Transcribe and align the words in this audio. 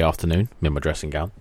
Afternoon. 0.00 0.48
I'm 0.60 0.66
in 0.66 0.72
my 0.72 0.80
dressing 0.80 1.10
gown. 1.10 1.32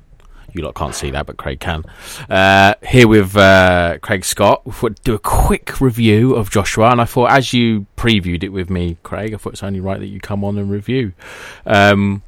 You 0.54 0.64
lot 0.64 0.76
can't 0.76 0.94
see 0.94 1.12
that, 1.12 1.26
but 1.26 1.38
Craig 1.38 1.60
can. 1.62 1.86
Uh, 2.30 2.74
here 2.86 3.08
with 3.08 3.38
uh, 3.38 4.00
Craig 4.02 4.26
Scott. 4.26 4.66
We 4.66 4.74
thought 4.74 5.02
do 5.04 5.14
a 5.14 5.20
quick 5.20 5.80
review 5.80 6.36
of 6.36 6.50
Joshua, 6.52 6.92
and 6.92 7.00
I 7.00 7.06
thought 7.06 7.32
as 7.32 7.54
you 7.54 7.86
previewed 7.96 8.44
it 8.44 8.50
with 8.50 8.70
me, 8.70 8.98
Craig, 9.04 9.34
I 9.34 9.38
thought 9.38 9.54
it's 9.54 9.64
only 9.64 9.80
right 9.80 10.00
that 10.00 10.08
you 10.08 10.20
come 10.20 10.44
on 10.44 10.58
and 10.58 10.70
review. 10.70 11.14
Um, 11.66 12.24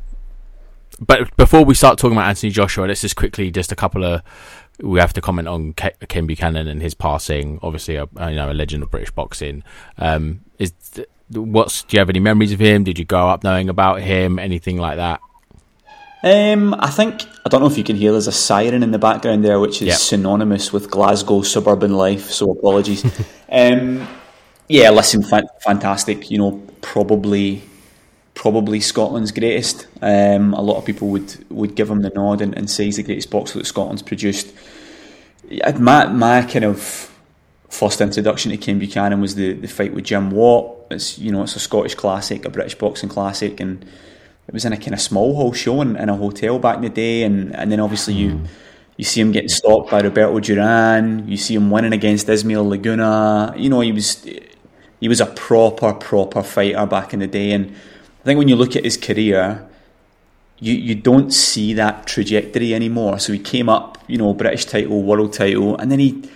but 0.99 1.36
before 1.36 1.66
we 1.66 1.73
start 1.73 1.98
talking 1.98 2.16
about 2.16 2.30
Anthony 2.30 2.52
Joshua, 2.52 2.85
let's 2.85 3.02
just 3.02 3.16
quickly 3.16 3.52
just 3.52 3.71
a 3.71 3.76
couple 3.76 4.05
of 4.05 4.21
we 4.80 4.99
have 4.99 5.13
to 5.13 5.21
comment 5.21 5.48
on 5.48 5.74
Ke- 5.74 6.08
Ken 6.08 6.26
Buchanan 6.26 6.68
and 6.68 6.82
his 6.82 6.94
passing. 6.94 7.60
Obviously, 7.62 7.96
a 7.96 8.08
you 8.30 8.35
know 8.35 8.52
a 8.52 8.54
legend 8.54 8.84
of 8.84 8.91
British 8.91 9.12
boxing. 9.12 9.63
Um, 9.98 10.41
is 10.60 10.74
what's 11.30 11.84
do 11.84 11.96
you 11.96 11.99
have 11.99 12.10
any 12.10 12.20
memories 12.20 12.52
of 12.52 12.60
him? 12.60 12.84
Did 12.84 12.98
you 12.99 13.05
grow 13.05 13.27
up 13.27 13.44
knowing 13.44 13.70
about 13.70 14.02
him? 14.02 14.40
Anything 14.40 14.77
like 14.77 14.98
that? 14.98 15.20
Um, 16.24 16.74
I 16.79 16.90
think 16.90 17.26
I 17.46 17.49
don't 17.49 17.60
know 17.62 17.68
if 17.68 17.77
you 17.77 17.84
can 17.84 17.96
hear. 17.98 18.12
There's 18.13 18.27
a 18.27 18.32
siren 18.32 18.82
in 18.84 18.91
the 18.91 18.99
background 18.99 19.43
there, 19.43 19.60
which 19.60 19.82
is 19.82 19.88
Yep. 19.90 19.98
synonymous 19.98 20.71
with 20.71 20.90
Glasgow 20.90 21.41
suburban 21.41 21.93
life. 21.98 22.32
So 22.32 22.52
apologies. 22.52 23.04
um, 23.52 24.07
yeah, 24.70 24.90
listen, 24.91 25.21
fan- 25.24 25.49
fantastic. 25.62 26.32
You 26.32 26.38
know, 26.38 26.62
probably, 26.82 27.63
probably 28.35 28.79
Scotland's 28.79 29.32
greatest. 29.34 29.88
Um, 30.01 30.54
a 30.54 30.62
lot 30.62 30.77
of 30.77 30.85
people 30.85 31.10
would 31.10 31.46
would 31.51 31.76
give 31.76 31.90
him 31.90 32.01
the 32.01 32.10
nod 32.12 32.41
and, 32.41 32.57
and 32.57 32.70
say 32.70 32.85
he's 32.85 32.96
the 32.98 33.04
greatest 33.04 33.29
boxer 33.29 33.60
that 33.60 33.66
Scotland's 33.66 34.01
produced. 34.01 34.54
My 35.77 36.07
my 36.07 36.41
kind 36.44 36.63
of 36.66 37.10
first 37.70 37.99
introduction 37.99 38.51
to 38.51 38.57
Ken 38.57 38.79
Buchanan 38.79 39.20
was 39.20 39.35
the, 39.35 39.54
the 39.54 39.68
fight 39.68 39.94
with 39.94 40.05
Jim 40.05 40.32
Watt. 40.32 40.77
It's 40.90 41.20
you 41.20 41.32
know 41.34 41.44
it's 41.44 41.57
a 41.57 41.60
Scottish 41.60 41.96
classic, 41.96 42.46
a 42.46 42.49
British 42.49 42.76
boxing 42.76 43.10
classic, 43.10 43.60
and 43.60 43.85
it 44.48 44.54
was 44.54 44.66
in 44.66 44.74
a 44.74 44.77
kind 44.77 44.94
of 44.94 45.02
small 45.02 45.36
hall 45.36 45.54
show 45.54 45.82
in, 45.82 45.96
in 45.96 46.10
a 46.10 46.16
hotel 46.16 46.60
back 46.60 46.77
in 46.77 46.82
the 46.82 46.90
day, 46.90 47.24
and, 47.24 47.55
and 47.55 47.72
then 47.72 47.80
obviously 47.80 48.13
you 48.13 48.32
mm. 48.32 48.48
you 48.98 49.05
see 49.05 49.22
him 49.22 49.32
getting 49.32 49.50
stopped 49.50 49.90
by 49.91 50.02
Roberto 50.02 50.40
Duran, 50.40 51.27
you 51.27 51.38
see 51.38 51.55
him 51.55 51.72
winning 51.72 51.94
against 51.94 52.27
Ismael 52.30 52.68
Laguna. 52.68 53.54
You 53.58 53.70
know 53.70 53.82
he 53.82 53.91
was 53.91 54.26
he 55.00 55.08
was 55.08 55.22
a 55.22 55.26
proper 55.26 55.94
proper 55.94 56.44
fighter 56.44 56.85
back 56.85 57.13
in 57.13 57.20
the 57.20 57.27
day, 57.27 57.52
and 57.52 57.72
I 58.22 58.24
think 58.24 58.38
when 58.38 58.48
you 58.48 58.55
look 58.55 58.76
at 58.76 58.84
his 58.84 58.98
career, 58.98 59.68
you 60.60 60.74
you 60.74 60.96
don't 60.96 61.32
see 61.32 61.74
that 61.74 62.05
trajectory 62.07 62.74
anymore. 62.74 63.20
So 63.20 63.34
he 63.34 63.40
came 63.40 63.70
up, 63.70 63.98
you 64.07 64.18
know, 64.18 64.34
British 64.34 64.66
title, 64.66 65.03
world 65.03 65.34
title, 65.34 65.78
and 65.78 65.91
then 65.91 66.00
he 66.00 66.30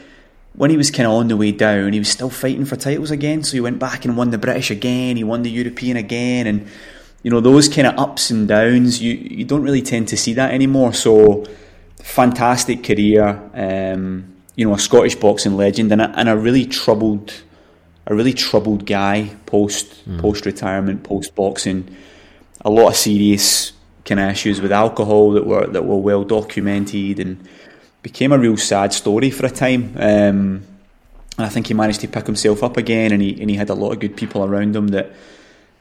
when 0.53 0.71
he 0.71 0.77
was 0.77 0.89
kind 0.89 1.07
of 1.07 1.13
on 1.13 1.27
the 1.27 1.37
way 1.37 1.51
down, 1.51 1.93
he 1.93 1.99
was 1.99 2.09
still 2.09 2.31
fighting 2.31 2.65
for 2.65 2.75
titles 2.75 3.11
again. 3.11 3.43
So 3.43 3.53
he 3.53 3.61
went 3.61 3.79
back 3.79 4.05
and 4.05 4.17
won 4.17 4.31
the 4.31 4.37
British 4.39 4.71
again. 4.71 5.15
He 5.15 5.23
won 5.23 5.43
the 5.43 5.51
European 5.51 5.97
again, 5.97 6.47
and 6.47 6.67
you 7.23 7.31
know 7.31 7.39
those 7.39 7.67
kind 7.67 7.87
of 7.87 7.97
ups 7.97 8.29
and 8.31 8.47
downs. 8.47 9.01
You 9.01 9.13
you 9.13 9.45
don't 9.45 9.63
really 9.63 9.81
tend 9.81 10.07
to 10.09 10.17
see 10.17 10.33
that 10.33 10.53
anymore. 10.53 10.93
So 10.93 11.45
fantastic 12.01 12.83
career. 12.83 13.41
Um, 13.53 14.33
you 14.55 14.65
know, 14.65 14.73
a 14.73 14.79
Scottish 14.79 15.15
boxing 15.15 15.55
legend, 15.55 15.91
and 15.91 16.01
a, 16.01 16.09
and 16.17 16.27
a 16.29 16.35
really 16.35 16.65
troubled, 16.65 17.33
a 18.07 18.15
really 18.15 18.33
troubled 18.33 18.85
guy 18.85 19.35
post 19.45 20.03
post 20.19 20.45
retirement, 20.45 21.03
post 21.03 21.35
boxing. 21.35 21.95
A 22.61 22.69
lot 22.69 22.89
of 22.89 22.95
serious 22.95 23.71
kind 24.03 24.19
of 24.19 24.31
issues 24.31 24.61
with 24.61 24.71
alcohol 24.71 25.31
that 25.31 25.45
were 25.45 25.67
that 25.67 25.85
were 25.85 25.97
well 25.97 26.23
documented 26.23 27.19
and 27.19 27.47
became 28.01 28.31
a 28.31 28.37
real 28.37 28.57
sad 28.57 28.93
story 28.93 29.29
for 29.29 29.45
a 29.45 29.51
time. 29.51 29.93
Um, 29.95 30.63
and 31.37 31.45
I 31.45 31.49
think 31.49 31.67
he 31.67 31.73
managed 31.75 32.01
to 32.01 32.07
pick 32.07 32.25
himself 32.25 32.63
up 32.63 32.77
again, 32.77 33.11
and 33.11 33.21
he 33.21 33.39
and 33.39 33.49
he 33.49 33.57
had 33.57 33.69
a 33.69 33.75
lot 33.75 33.91
of 33.91 33.99
good 33.99 34.17
people 34.17 34.43
around 34.43 34.75
him 34.75 34.87
that 34.89 35.11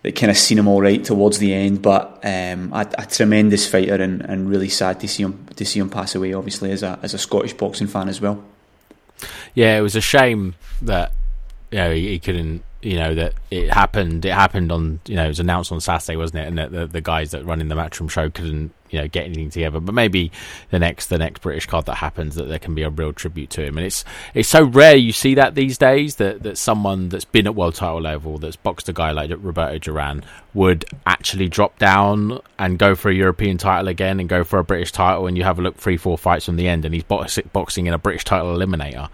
that 0.07 0.15
kind 0.15 0.31
of 0.31 0.39
seen 0.39 0.57
him 0.57 0.69
all 0.69 0.81
right 0.81 1.03
towards 1.03 1.39
the 1.39 1.53
end. 1.53 1.83
But 1.83 2.21
um, 2.23 2.73
a, 2.73 2.89
a 2.97 3.07
tremendous 3.07 3.69
fighter, 3.69 3.97
and, 3.97 4.23
and 4.23 4.49
really 4.49 4.69
sad 4.69 5.01
to 5.01 5.09
see 5.09 5.25
him 5.25 5.47
to 5.57 5.65
see 5.65 5.81
him 5.81 5.91
pass 5.91 6.15
away. 6.15 6.33
Obviously, 6.33 6.71
as 6.71 6.85
a 6.85 6.97
as 7.03 7.13
a 7.13 7.19
Scottish 7.19 7.55
boxing 7.55 7.89
fan 7.89 8.09
as 8.09 8.21
well. 8.21 8.43
Yeah, 9.55 9.77
it 9.77 9.81
was 9.81 9.97
a 9.97 10.01
shame 10.01 10.55
that 10.83 11.11
you 11.73 11.79
know 11.79 11.93
he, 11.93 12.11
he 12.11 12.19
couldn't. 12.21 12.63
You 12.83 12.99
know 12.99 13.15
that 13.17 13.35
it 13.51 13.73
happened. 13.73 14.25
It 14.25 14.33
happened 14.33 14.71
on. 14.71 15.01
You 15.07 15.17
know, 15.17 15.25
it 15.25 15.29
was 15.29 15.41
announced 15.41 15.73
on 15.73 15.81
Saturday, 15.81 16.15
wasn't 16.15 16.45
it? 16.45 16.47
And 16.47 16.59
that 16.59 16.71
the, 16.71 16.87
the 16.87 17.01
guys 17.01 17.33
that 17.33 17.45
running 17.45 17.67
the 17.67 17.75
Matchroom 17.75 18.09
show 18.09 18.31
couldn't. 18.31 18.73
You 18.91 19.01
know, 19.01 19.09
get 19.09 19.25
anything 19.25 19.51
together. 19.51 19.81
But 19.81 19.95
maybe 19.95 20.33
the 20.71 20.79
next 20.79 21.09
the 21.09 21.19
next 21.19 21.43
British 21.43 21.67
card 21.67 21.87
that 21.87 21.97
happens, 21.97 22.35
that 22.35 22.49
there 22.49 22.59
can 22.59 22.75
be 22.75 22.83
a 22.83 22.91
real 22.91 23.13
tribute 23.13 23.51
to 23.51 23.65
him. 23.65 23.77
And 23.79 23.87
it's 23.87 24.05
it's 24.35 24.49
so 24.49 24.65
rare 24.65 24.97
you 24.97 25.13
see 25.13 25.35
that 25.35 25.55
these 25.55 25.79
days 25.79 26.17
that 26.17 26.43
that 26.43 26.59
someone 26.59 27.09
that's 27.09 27.25
been 27.25 27.47
at 27.47 27.55
world 27.55 27.75
title 27.75 28.01
level, 28.01 28.39
that's 28.39 28.57
boxed 28.57 28.89
a 28.89 28.93
guy 28.93 29.11
like 29.11 29.31
Roberto 29.31 29.79
Duran, 29.79 30.25
would 30.55 30.85
actually 31.07 31.49
drop 31.49 31.79
down 31.79 32.41
and 32.59 32.79
go 32.79 32.95
for 32.95 33.11
a 33.11 33.15
European 33.15 33.59
title 33.59 33.89
again 33.89 34.21
and 34.21 34.29
go 34.29 34.45
for 34.45 34.59
a 34.59 34.65
British 34.65 34.93
title. 34.93 35.27
And 35.27 35.37
you 35.37 35.45
have 35.45 35.59
a 35.59 35.63
look 35.63 35.77
three 35.77 35.97
four 35.97 36.17
fights 36.17 36.47
from 36.47 36.57
the 36.57 36.69
end, 36.69 36.85
and 36.85 36.95
he's 36.95 37.05
box, 37.05 37.39
boxing 37.53 37.87
in 37.87 37.95
a 37.95 37.99
British 37.99 38.25
title 38.25 38.57
eliminator. 38.57 39.09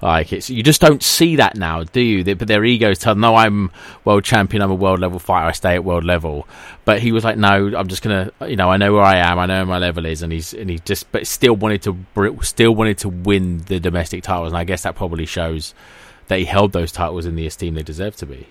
Like 0.00 0.32
it's 0.32 0.50
you 0.50 0.62
just 0.62 0.80
don't 0.80 1.02
see 1.02 1.36
that 1.36 1.56
now, 1.56 1.84
do 1.84 2.00
you? 2.00 2.24
They, 2.24 2.34
but 2.34 2.48
their 2.48 2.64
egos 2.64 2.98
tell 2.98 3.14
no, 3.14 3.36
I'm 3.36 3.70
world 4.04 4.24
champion, 4.24 4.62
I'm 4.62 4.70
a 4.70 4.74
world 4.74 5.00
level 5.00 5.18
fighter, 5.18 5.46
I 5.46 5.52
stay 5.52 5.74
at 5.74 5.84
world 5.84 6.04
level. 6.04 6.46
But 6.86 7.00
he 7.00 7.10
was 7.10 7.24
like, 7.24 7.36
no, 7.36 7.76
I'm 7.76 7.88
just 7.88 8.00
gonna, 8.00 8.30
you 8.46 8.54
know, 8.54 8.70
I 8.70 8.76
know 8.76 8.92
where 8.94 9.02
I 9.02 9.16
am, 9.16 9.40
I 9.40 9.46
know 9.46 9.56
where 9.56 9.66
my 9.66 9.78
level 9.78 10.06
is, 10.06 10.22
and 10.22 10.32
he's 10.32 10.54
and 10.54 10.70
he 10.70 10.78
just, 10.78 11.10
but 11.10 11.26
still 11.26 11.56
wanted 11.56 11.82
to, 11.82 12.38
still 12.42 12.76
wanted 12.76 12.98
to 12.98 13.08
win 13.08 13.58
the 13.66 13.80
domestic 13.80 14.22
titles, 14.22 14.52
and 14.52 14.56
I 14.56 14.62
guess 14.62 14.84
that 14.84 14.94
probably 14.94 15.26
shows 15.26 15.74
that 16.28 16.38
he 16.38 16.44
held 16.44 16.72
those 16.72 16.92
titles 16.92 17.26
in 17.26 17.34
the 17.34 17.44
esteem 17.44 17.74
they 17.74 17.82
deserve 17.82 18.14
to 18.16 18.26
be. 18.26 18.46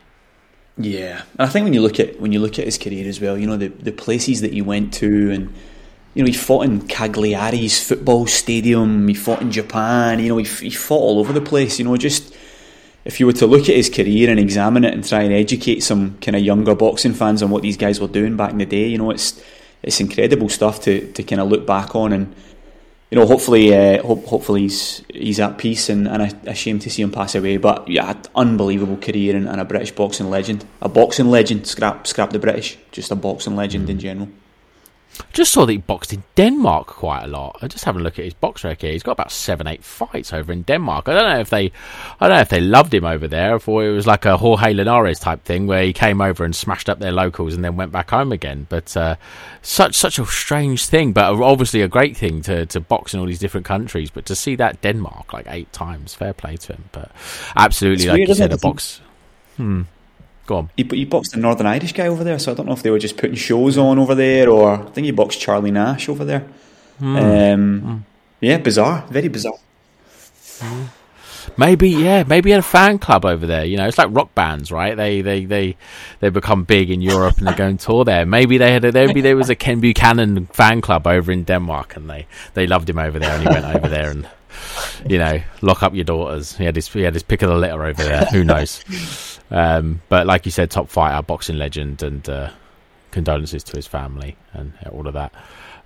Yeah, 0.78 1.22
and 1.40 1.42
I 1.42 1.46
think 1.48 1.64
when 1.64 1.74
you 1.74 1.82
look 1.82 1.98
at 1.98 2.20
when 2.20 2.34
you 2.34 2.42
look 2.42 2.60
at 2.60 2.66
his 2.66 2.78
career 2.78 3.08
as 3.08 3.22
well, 3.22 3.38
you 3.38 3.48
know 3.48 3.56
the 3.56 3.70
the 3.70 3.94
places 3.94 4.42
that 4.42 4.52
he 4.52 4.62
went 4.62 4.94
to, 4.96 5.32
and 5.32 5.54
you 6.14 6.22
know 6.22 6.28
he 6.28 6.34
fought 6.34 6.66
in 6.66 6.86
Cagliari's 6.90 7.82
football 7.82 8.28
stadium, 8.28 9.08
he 9.08 9.14
fought 9.14 9.42
in 9.42 9.50
Japan, 9.50 10.20
you 10.20 10.28
know 10.28 10.38
he, 10.38 10.44
he 10.44 10.72
fought 10.72 11.00
all 11.00 11.20
over 11.20 11.32
the 11.32 11.40
place. 11.40 11.80
You 11.80 11.86
know, 11.86 11.96
just 11.96 12.36
if 13.06 13.20
you 13.20 13.28
were 13.28 13.34
to 13.34 13.46
look 13.46 13.70
at 13.70 13.76
his 13.76 13.90
career 13.90 14.30
and 14.30 14.40
examine 14.40 14.84
it 14.84 14.94
and 14.94 15.08
try 15.08 15.22
and 15.22 15.32
educate 15.32 15.82
some 15.82 16.18
kind 16.18 16.36
of 16.36 16.42
younger 16.42 16.74
boxing 16.76 17.14
fans 17.14 17.44
on 17.44 17.52
what 17.52 17.62
these 17.62 17.78
guys 17.78 18.02
were 18.02 18.08
doing 18.08 18.36
back 18.36 18.52
in 18.52 18.58
the 18.58 18.66
day, 18.66 18.88
you 18.88 18.98
know 18.98 19.12
it's 19.12 19.42
it's 19.84 20.00
incredible 20.00 20.50
stuff 20.50 20.82
to 20.82 21.12
to 21.14 21.24
kind 21.24 21.40
of 21.42 21.48
look 21.48 21.66
back 21.66 21.96
on 21.96 22.12
and. 22.12 22.36
You 23.12 23.20
know, 23.20 23.28
hopefully, 23.28 23.74
uh, 23.74 24.02
hope, 24.02 24.26
hopefully 24.26 24.62
he's 24.62 25.04
he's 25.14 25.40
at 25.40 25.60
peace, 25.60 25.90
and, 25.90 26.08
and 26.08 26.24
a, 26.24 26.50
a 26.50 26.56
shame 26.56 26.80
to 26.80 26.90
see 26.90 27.04
him 27.04 27.12
pass 27.12 27.36
away. 27.36 27.58
But 27.58 27.88
yeah, 27.88 28.20
unbelievable 28.36 28.98
career 28.98 29.36
and, 29.36 29.48
and 29.48 29.62
a 29.62 29.64
British 29.64 29.92
boxing 29.92 30.32
legend, 30.32 30.66
a 30.82 30.90
boxing 30.90 31.30
legend. 31.30 31.68
Scrap 31.68 32.08
scrap 32.08 32.32
the 32.32 32.40
British, 32.40 32.80
just 32.92 33.12
a 33.12 33.16
boxing 33.16 33.56
legend 33.56 33.92
in 33.92 34.00
general. 34.00 34.28
Just 35.34 35.52
saw 35.52 35.66
that 35.66 35.72
he 35.72 35.78
boxed 35.78 36.14
in 36.14 36.24
Denmark 36.36 36.88
quite 36.88 37.24
a 37.24 37.28
lot. 37.28 37.58
I 37.62 37.68
just 37.68 37.86
having 37.86 38.02
a 38.02 38.04
look 38.04 38.20
at 38.20 38.26
his 38.26 38.34
box 38.34 38.64
record. 38.64 38.92
He's 38.92 39.04
got 39.04 39.14
about 39.14 39.32
seven, 39.32 39.68
eight 39.68 39.84
fights 39.84 40.34
over 40.34 40.52
in 40.52 40.64
Denmark. 40.64 41.08
I 41.08 41.14
don't 41.14 41.30
know 41.30 41.40
if 41.40 41.50
they, 41.50 41.72
I 42.20 42.28
don't 42.28 42.38
know 42.38 42.42
if 42.42 42.50
they 42.50 42.62
loved 42.62 42.94
him 42.94 43.06
over 43.06 43.28
there, 43.28 43.60
or 43.66 43.86
it 43.86 43.92
was 43.92 44.08
like 44.08 44.26
a 44.26 44.38
Jorge 44.38 44.74
Linares 44.74 45.20
type 45.20 45.44
thing 45.44 45.68
where 45.68 45.84
he 45.84 45.94
came 45.94 46.22
over 46.22 46.44
and 46.44 46.56
smashed 46.56 46.90
up 46.90 47.00
their 47.00 47.12
locals 47.12 47.54
and 47.54 47.64
then 47.64 47.76
went 47.76 47.92
back 47.92 48.10
home 48.10 48.32
again. 48.32 48.66
But 48.70 48.96
uh, 48.98 49.16
such 49.62 49.96
such 49.96 50.20
a 50.20 50.26
strange 50.26 50.86
thing, 50.86 51.14
but 51.14 51.26
obviously 51.26 51.82
a 51.82 51.88
great 51.88 52.18
thing 52.18 52.42
to 52.44 52.66
to 52.68 52.80
box 52.80 53.14
in 53.14 53.20
all 53.20 53.26
these 53.26 53.40
different 53.40 53.66
countries. 53.66 54.10
But 54.10 54.26
to 54.28 54.36
see 54.36 54.56
that 54.58 54.82
Denmark 54.82 55.34
like 55.34 55.46
eight 55.50 55.72
times, 55.74 56.14
fair 56.14 56.34
play 56.34 56.58
to 56.58 56.74
him. 56.74 56.86
But 56.92 57.12
absolutely, 57.56 58.06
It's 58.06 58.10
like 58.10 58.18
weird, 58.18 58.30
you 58.30 58.36
said, 58.36 58.54
a 58.54 58.58
box. 58.58 59.02
Hmm. 59.58 59.84
Go 60.46 60.58
on. 60.58 60.70
He, 60.78 60.84
he 60.84 61.06
boxed 61.06 61.36
a 61.36 61.40
Northern 61.40 61.66
Irish 61.66 61.94
guy 61.94 62.08
over 62.08 62.24
there, 62.24 62.38
so 62.40 62.52
I 62.52 62.56
don't 62.56 62.68
know 62.68 62.74
if 62.74 62.84
they 62.84 62.92
were 62.92 63.00
just 63.00 63.18
putting 63.18 63.36
shows 63.36 63.78
on 63.78 63.98
over 63.98 64.14
there, 64.16 64.50
or 64.50 64.74
I 64.74 64.90
think 64.92 65.06
he 65.06 65.12
boxed 65.12 65.40
Charlie 65.40 65.72
Nash 65.72 66.08
over 66.10 66.24
there. 66.26 66.46
Um, 67.02 68.06
Yeah, 68.42 68.58
bizarre, 68.58 69.06
very 69.10 69.28
bizarre. 69.28 69.58
Maybe 71.58 71.90
yeah, 71.90 72.24
maybe 72.28 72.50
he 72.50 72.52
had 72.52 72.60
a 72.60 72.64
fan 72.64 73.00
club 73.00 73.24
over 73.26 73.46
there. 73.46 73.66
You 73.66 73.78
know, 73.78 73.88
it's 73.88 73.98
like 73.98 74.10
rock 74.12 74.34
bands, 74.36 74.72
right? 74.72 74.96
They 74.96 75.22
they 75.22 75.46
they 75.46 75.78
they 76.20 76.30
become 76.30 76.64
big 76.64 76.90
in 76.90 77.02
Europe 77.02 77.38
and 77.38 77.48
they 77.48 77.54
go 77.54 77.66
and 77.68 77.80
tour 77.80 78.04
there. 78.04 78.26
Maybe 78.26 78.58
they 78.58 78.74
had 78.74 78.84
a, 78.84 78.92
maybe 78.92 79.22
there 79.22 79.38
was 79.38 79.50
a 79.50 79.56
Ken 79.56 79.80
Buchanan 79.80 80.48
fan 80.48 80.82
club 80.82 81.08
over 81.08 81.32
in 81.32 81.44
Denmark 81.44 81.96
and 81.96 82.10
they 82.10 82.28
they 82.56 82.68
loved 82.68 82.90
him 82.90 83.00
over 83.00 83.20
there 83.20 83.32
and 83.36 83.44
he 83.44 83.48
went 83.48 83.66
over 83.66 83.88
there 83.88 84.10
and 84.10 84.28
you 85.08 85.18
know 85.18 85.42
lock 85.62 85.84
up 85.84 85.94
your 85.94 86.04
daughters. 86.04 86.58
He 86.58 86.66
had 86.66 86.76
his 86.76 86.88
he 86.88 87.02
had 87.04 87.14
his 87.14 87.24
pick 87.24 87.42
of 87.42 87.50
the 87.50 87.56
litter 87.56 87.84
over 87.84 88.04
there. 88.04 88.26
Who 88.26 88.44
knows? 88.44 89.35
Um, 89.52 90.02
but 90.10 90.26
like 90.26 90.46
you 90.46 90.52
said, 90.52 90.72
top 90.72 90.90
fighter, 90.90 91.22
boxing 91.22 91.58
legend, 91.58 92.02
and 92.04 92.28
uh, 92.28 92.50
condolences 93.12 93.64
to 93.64 93.76
his 93.76 93.88
family 93.88 94.36
and 94.54 94.74
all 94.92 95.08
of 95.08 95.14
that. 95.14 95.34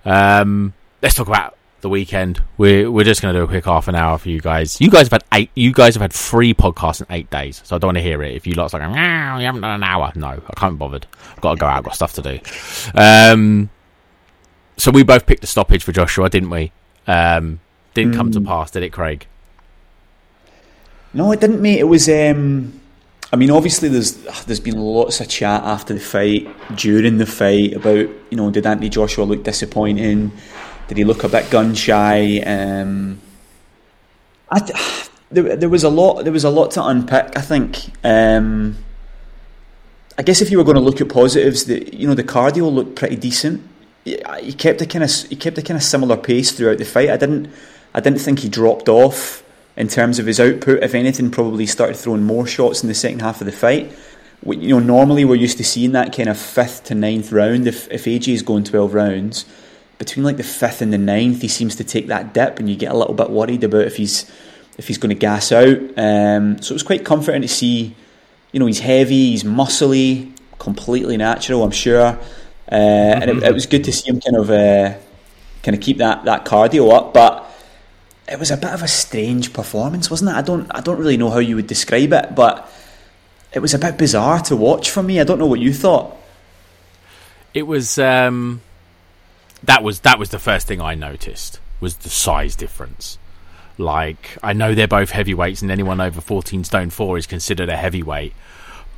Um, 0.04 0.72
let's 1.02 1.14
talk 1.14 1.28
about 1.28 1.56
the 1.80 1.88
weekend. 1.88 2.42
We're 2.58 2.90
we're 2.90 3.04
just 3.04 3.22
going 3.22 3.34
to 3.34 3.40
do 3.40 3.44
a 3.44 3.48
quick 3.48 3.64
half 3.64 3.88
an 3.88 3.94
hour 3.94 4.18
for 4.18 4.28
you 4.28 4.40
guys. 4.40 4.80
You 4.80 4.90
guys 4.90 5.08
have 5.08 5.12
had 5.12 5.24
eight. 5.32 5.50
You 5.54 5.72
guys 5.72 5.94
have 5.94 6.02
had 6.02 6.12
three 6.12 6.54
podcasts 6.54 7.00
in 7.00 7.06
eight 7.10 7.30
days, 7.30 7.62
so 7.64 7.76
I 7.76 7.78
don't 7.78 7.88
want 7.88 7.98
to 7.98 8.02
hear 8.02 8.22
it. 8.22 8.34
If 8.34 8.46
you 8.46 8.54
lot's 8.54 8.72
like, 8.72 8.82
you 8.82 8.88
haven't 8.88 9.60
done 9.60 9.74
an 9.74 9.82
hour. 9.82 10.12
No, 10.14 10.28
I 10.28 10.52
can't 10.56 10.74
be 10.74 10.78
bothered. 10.78 11.06
I've 11.32 11.40
got 11.40 11.54
to 11.54 11.60
go 11.60 11.66
out. 11.66 11.78
I've 11.78 11.84
got 11.84 11.94
stuff 11.94 12.12
to 12.14 12.22
do. 12.22 12.38
Um, 12.94 13.70
so 14.76 14.90
we 14.90 15.02
both 15.02 15.26
picked 15.26 15.44
a 15.44 15.46
stoppage 15.46 15.84
for 15.84 15.92
Joshua, 15.92 16.30
didn't 16.30 16.50
we? 16.50 16.72
Um, 17.06 17.60
didn't 17.94 18.14
come 18.14 18.30
to 18.32 18.40
pass, 18.40 18.70
did 18.70 18.82
it, 18.82 18.92
Craig? 18.92 19.26
No, 21.12 21.32
it 21.32 21.40
didn't, 21.40 21.60
mate. 21.60 21.80
It 21.80 21.84
was. 21.84 22.08
Um, 22.08 22.79
I 23.32 23.36
mean, 23.36 23.50
obviously, 23.50 23.88
there's 23.88 24.16
there's 24.44 24.60
been 24.60 24.78
lots 24.78 25.20
of 25.20 25.28
chat 25.28 25.62
after 25.62 25.94
the 25.94 26.00
fight, 26.00 26.48
during 26.76 27.18
the 27.18 27.26
fight 27.26 27.74
about 27.74 28.08
you 28.30 28.36
know 28.36 28.50
did 28.50 28.66
Anthony 28.66 28.88
Joshua 28.88 29.24
look 29.24 29.44
disappointing? 29.44 30.32
Did 30.88 30.98
he 30.98 31.04
look 31.04 31.22
a 31.22 31.28
bit 31.28 31.48
gun 31.50 31.74
shy? 31.74 32.38
Um, 32.40 33.20
I 34.50 34.58
th- 34.58 35.10
there, 35.30 35.54
there 35.54 35.68
was 35.68 35.84
a 35.84 35.88
lot. 35.88 36.24
There 36.24 36.32
was 36.32 36.42
a 36.42 36.50
lot 36.50 36.72
to 36.72 36.84
unpick. 36.84 37.36
I 37.36 37.40
think. 37.40 37.92
Um, 38.02 38.78
I 40.18 40.22
guess 40.22 40.42
if 40.42 40.50
you 40.50 40.58
were 40.58 40.64
going 40.64 40.76
to 40.76 40.82
look 40.82 41.00
at 41.00 41.08
positives, 41.08 41.66
the 41.66 41.96
you 41.96 42.08
know 42.08 42.14
the 42.14 42.24
cardio 42.24 42.70
looked 42.72 42.96
pretty 42.96 43.16
decent. 43.16 43.62
He 44.04 44.52
kept 44.54 44.80
a 44.80 44.86
kind 44.86 45.04
of 45.04 45.10
he 45.28 45.36
kept 45.36 45.56
a 45.56 45.62
kind 45.62 45.76
of 45.76 45.84
similar 45.84 46.16
pace 46.16 46.50
throughout 46.50 46.78
the 46.78 46.84
fight. 46.84 47.10
I 47.10 47.16
didn't 47.16 47.52
I 47.94 48.00
didn't 48.00 48.18
think 48.18 48.40
he 48.40 48.48
dropped 48.48 48.88
off 48.88 49.44
in 49.76 49.88
terms 49.88 50.18
of 50.18 50.26
his 50.26 50.40
output. 50.40 50.82
If 50.82 50.94
anything, 50.94 51.30
probably 51.30 51.66
started 51.66 51.96
throwing 51.96 52.22
more 52.22 52.46
shots 52.46 52.82
in 52.82 52.88
the 52.88 52.94
second 52.94 53.20
half 53.20 53.40
of 53.40 53.46
the 53.46 53.52
fight. 53.52 53.92
You 54.46 54.68
know, 54.68 54.78
normally 54.78 55.24
we're 55.24 55.34
used 55.34 55.58
to 55.58 55.64
seeing 55.64 55.92
that 55.92 56.16
kind 56.16 56.28
of 56.28 56.38
fifth 56.38 56.84
to 56.84 56.94
ninth 56.94 57.30
round. 57.32 57.66
If 57.66 57.90
if 57.90 58.04
AJ 58.04 58.34
is 58.34 58.42
going 58.42 58.64
twelve 58.64 58.94
rounds, 58.94 59.44
between 59.98 60.24
like 60.24 60.38
the 60.38 60.42
fifth 60.42 60.80
and 60.80 60.92
the 60.92 60.98
ninth, 60.98 61.42
he 61.42 61.48
seems 61.48 61.76
to 61.76 61.84
take 61.84 62.06
that 62.06 62.32
dip, 62.32 62.58
and 62.58 62.68
you 62.68 62.74
get 62.74 62.90
a 62.90 62.96
little 62.96 63.14
bit 63.14 63.30
worried 63.30 63.62
about 63.64 63.82
if 63.82 63.96
he's 63.96 64.30
if 64.78 64.88
he's 64.88 64.96
going 64.96 65.10
to 65.10 65.14
gas 65.14 65.52
out. 65.52 65.78
Um, 65.98 66.60
so 66.62 66.72
it 66.72 66.76
was 66.76 66.82
quite 66.82 67.04
comforting 67.04 67.42
to 67.42 67.48
see. 67.48 67.94
You 68.52 68.58
know, 68.58 68.66
he's 68.66 68.80
heavy, 68.80 69.30
he's 69.30 69.44
muscly, 69.44 70.34
completely 70.58 71.16
natural. 71.16 71.62
I'm 71.62 71.70
sure, 71.70 72.18
uh, 72.72 72.74
and 72.74 73.30
it, 73.30 73.42
it, 73.44 73.54
was 73.54 73.66
good 73.66 73.84
to 73.84 73.92
see 73.92 74.10
him 74.10 74.20
kind 74.20 74.36
of 74.36 74.50
uh, 74.50 74.98
kind 75.62 75.76
of 75.76 75.82
keep 75.82 75.98
that 75.98 76.24
that 76.24 76.44
cardio 76.44 76.92
up, 76.92 77.14
but. 77.14 77.46
It 78.30 78.38
was 78.38 78.50
a 78.50 78.56
bit 78.56 78.72
of 78.72 78.82
a 78.82 78.88
strange 78.88 79.52
performance, 79.52 80.10
wasn't 80.10 80.30
it? 80.30 80.34
I 80.34 80.42
don't, 80.42 80.70
I 80.74 80.80
don't 80.80 80.98
really 80.98 81.16
know 81.16 81.30
how 81.30 81.38
you 81.38 81.56
would 81.56 81.66
describe 81.66 82.12
it, 82.12 82.34
but 82.34 82.70
it 83.52 83.58
was 83.58 83.74
a 83.74 83.78
bit 83.78 83.98
bizarre 83.98 84.40
to 84.42 84.56
watch 84.56 84.90
for 84.90 85.02
me. 85.02 85.18
I 85.18 85.24
don't 85.24 85.38
know 85.38 85.46
what 85.46 85.60
you 85.60 85.72
thought. 85.72 86.16
It 87.52 87.66
was. 87.66 87.98
Um 87.98 88.60
that 89.62 89.82
was 89.82 90.00
that 90.00 90.18
was 90.18 90.30
the 90.30 90.38
first 90.38 90.66
thing 90.66 90.80
I 90.80 90.94
noticed 90.94 91.60
was 91.80 91.96
the 91.96 92.08
size 92.08 92.56
difference. 92.56 93.18
Like 93.76 94.38
I 94.42 94.52
know 94.52 94.74
they're 94.74 94.86
both 94.86 95.10
heavyweights, 95.10 95.62
and 95.62 95.70
anyone 95.70 96.00
over 96.00 96.20
fourteen 96.20 96.64
stone 96.64 96.90
four 96.90 97.18
is 97.18 97.26
considered 97.26 97.68
a 97.68 97.76
heavyweight, 97.76 98.34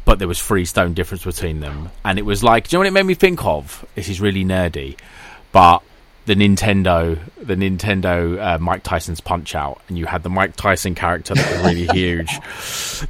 but 0.04 0.18
there 0.18 0.28
was 0.28 0.42
three 0.42 0.64
stone 0.64 0.92
difference 0.92 1.24
between 1.24 1.60
them, 1.60 1.90
and 2.04 2.18
it 2.18 2.26
was 2.26 2.44
like, 2.44 2.68
do 2.68 2.74
you 2.74 2.76
know 2.76 2.80
what 2.80 2.88
it 2.88 2.92
made 2.92 3.06
me 3.06 3.14
think 3.14 3.44
of? 3.44 3.86
This 3.94 4.08
is 4.08 4.20
really 4.20 4.44
nerdy, 4.44 4.98
but 5.50 5.82
the 6.24 6.34
Nintendo, 6.34 7.18
the 7.36 7.56
Nintendo 7.56 8.40
uh, 8.40 8.58
Mike 8.58 8.82
Tyson's 8.84 9.20
Punch 9.20 9.54
Out, 9.54 9.80
and 9.88 9.98
you 9.98 10.06
had 10.06 10.22
the 10.22 10.28
Mike 10.28 10.54
Tyson 10.54 10.94
character 10.94 11.34
that 11.34 11.52
was 11.52 11.64
really 11.64 11.86
huge, 11.92 12.38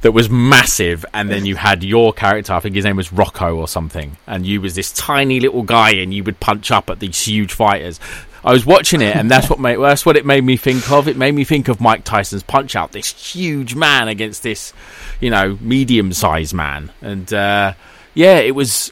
that 0.01 0.11
was 0.13 0.29
massive, 0.29 1.05
and 1.13 1.29
then 1.29 1.45
you 1.45 1.55
had 1.55 1.83
your 1.83 2.11
character. 2.11 2.53
I 2.53 2.59
think 2.59 2.75
his 2.75 2.85
name 2.85 2.95
was 2.95 3.13
Rocco 3.13 3.55
or 3.55 3.67
something, 3.67 4.17
and 4.25 4.45
you 4.45 4.61
was 4.61 4.73
this 4.73 4.91
tiny 4.93 5.39
little 5.39 5.63
guy, 5.63 5.91
and 5.91 6.13
you 6.13 6.23
would 6.23 6.39
punch 6.39 6.71
up 6.71 6.89
at 6.89 6.99
these 6.99 7.21
huge 7.21 7.53
fighters. 7.53 7.99
I 8.43 8.51
was 8.51 8.65
watching 8.65 9.01
it, 9.01 9.15
and 9.15 9.29
that's 9.29 9.49
what 9.49 9.59
made 9.59 9.75
that's 9.79 10.05
what 10.05 10.17
it 10.17 10.25
made 10.25 10.43
me 10.43 10.57
think 10.57 10.91
of. 10.91 11.07
It 11.07 11.15
made 11.15 11.35
me 11.35 11.43
think 11.43 11.67
of 11.67 11.79
Mike 11.79 12.03
Tyson's 12.03 12.43
Punch 12.43 12.75
Out, 12.75 12.93
this 12.93 13.11
huge 13.11 13.75
man 13.75 14.07
against 14.07 14.41
this, 14.41 14.73
you 15.21 15.29
know, 15.29 15.57
medium 15.61 16.13
sized 16.13 16.55
man, 16.55 16.91
and 17.01 17.31
uh, 17.31 17.73
yeah, 18.15 18.37
it 18.37 18.55
was 18.55 18.91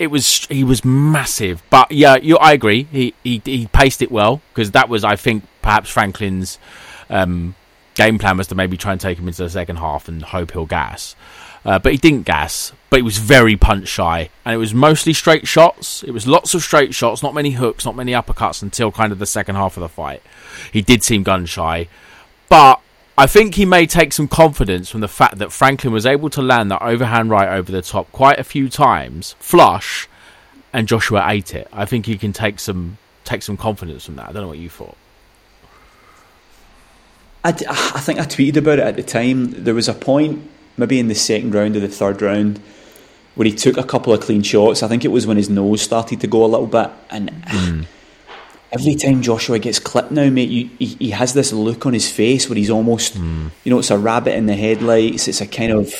it 0.00 0.10
was 0.10 0.46
he 0.46 0.64
was 0.64 0.82
massive. 0.84 1.62
But 1.68 1.92
yeah, 1.92 2.16
you, 2.16 2.38
I 2.38 2.52
agree. 2.52 2.84
He 2.84 3.14
he, 3.22 3.42
he 3.44 3.66
paced 3.66 4.00
it 4.00 4.10
well 4.10 4.40
because 4.48 4.72
that 4.72 4.88
was, 4.88 5.04
I 5.04 5.14
think, 5.14 5.44
perhaps 5.60 5.90
Franklin's 5.90 6.58
um, 7.10 7.54
game 7.94 8.18
plan 8.18 8.38
was 8.38 8.46
to 8.48 8.54
maybe 8.54 8.78
try 8.78 8.92
and 8.92 9.00
take 9.00 9.18
him 9.18 9.28
into 9.28 9.42
the 9.42 9.50
second 9.50 9.76
half 9.76 10.08
and 10.08 10.22
hope 10.22 10.52
he'll 10.52 10.64
gas. 10.64 11.14
Uh, 11.66 11.78
but 11.78 11.92
he 11.92 11.98
didn't 11.98 12.22
gas. 12.22 12.72
But 12.88 12.96
he 12.96 13.02
was 13.02 13.18
very 13.18 13.56
punch 13.56 13.86
shy, 13.86 14.30
and 14.44 14.54
it 14.54 14.56
was 14.56 14.72
mostly 14.72 15.12
straight 15.12 15.46
shots. 15.46 16.02
It 16.02 16.10
was 16.12 16.26
lots 16.26 16.54
of 16.54 16.62
straight 16.62 16.94
shots, 16.94 17.22
not 17.22 17.34
many 17.34 17.52
hooks, 17.52 17.84
not 17.84 17.94
many 17.94 18.12
uppercuts 18.12 18.62
until 18.62 18.90
kind 18.90 19.12
of 19.12 19.18
the 19.18 19.26
second 19.26 19.56
half 19.56 19.76
of 19.76 19.82
the 19.82 19.88
fight. 19.88 20.22
He 20.72 20.80
did 20.80 21.04
seem 21.04 21.22
gun 21.22 21.44
shy, 21.44 21.88
but 22.48 22.80
I 23.20 23.26
think 23.26 23.56
he 23.56 23.66
may 23.66 23.84
take 23.84 24.14
some 24.14 24.28
confidence 24.28 24.88
from 24.88 25.02
the 25.02 25.08
fact 25.08 25.36
that 25.40 25.52
Franklin 25.52 25.92
was 25.92 26.06
able 26.06 26.30
to 26.30 26.40
land 26.40 26.70
that 26.70 26.80
overhand 26.80 27.28
right 27.28 27.50
over 27.50 27.70
the 27.70 27.82
top 27.82 28.10
quite 28.12 28.38
a 28.38 28.44
few 28.44 28.70
times, 28.70 29.36
flush, 29.38 30.08
and 30.72 30.88
Joshua 30.88 31.28
ate 31.28 31.54
it. 31.54 31.68
I 31.70 31.84
think 31.84 32.06
he 32.06 32.16
can 32.16 32.32
take 32.32 32.58
some 32.58 32.96
take 33.24 33.42
some 33.42 33.58
confidence 33.58 34.06
from 34.06 34.16
that. 34.16 34.30
I 34.30 34.32
don't 34.32 34.40
know 34.40 34.48
what 34.48 34.56
you 34.56 34.70
thought. 34.70 34.96
I, 37.44 37.50
I 37.50 38.00
think 38.00 38.20
I 38.20 38.24
tweeted 38.24 38.56
about 38.56 38.78
it 38.78 38.86
at 38.86 38.96
the 38.96 39.02
time. 39.02 39.64
There 39.64 39.74
was 39.74 39.86
a 39.86 39.92
point, 39.92 40.48
maybe 40.78 40.98
in 40.98 41.08
the 41.08 41.14
second 41.14 41.54
round 41.54 41.76
or 41.76 41.80
the 41.80 41.88
third 41.88 42.22
round, 42.22 42.58
where 43.34 43.44
he 43.44 43.54
took 43.54 43.76
a 43.76 43.84
couple 43.84 44.14
of 44.14 44.22
clean 44.22 44.42
shots. 44.42 44.82
I 44.82 44.88
think 44.88 45.04
it 45.04 45.08
was 45.08 45.26
when 45.26 45.36
his 45.36 45.50
nose 45.50 45.82
started 45.82 46.22
to 46.22 46.26
go 46.26 46.42
a 46.42 46.46
little 46.46 46.66
bit, 46.66 46.90
and. 47.10 47.30
Mm 47.30 47.86
every 48.72 48.94
time 48.94 49.22
Joshua 49.22 49.58
gets 49.58 49.78
clipped 49.78 50.10
now, 50.10 50.28
mate, 50.30 50.48
you, 50.48 50.70
he, 50.78 50.86
he 50.86 51.10
has 51.10 51.34
this 51.34 51.52
look 51.52 51.86
on 51.86 51.92
his 51.92 52.10
face 52.10 52.48
where 52.48 52.56
he's 52.56 52.70
almost, 52.70 53.18
mm. 53.18 53.50
you 53.64 53.70
know, 53.70 53.78
it's 53.78 53.90
a 53.90 53.98
rabbit 53.98 54.34
in 54.34 54.46
the 54.46 54.54
headlights. 54.54 55.28
It's 55.28 55.40
a 55.40 55.46
kind 55.46 55.72
of 55.72 55.92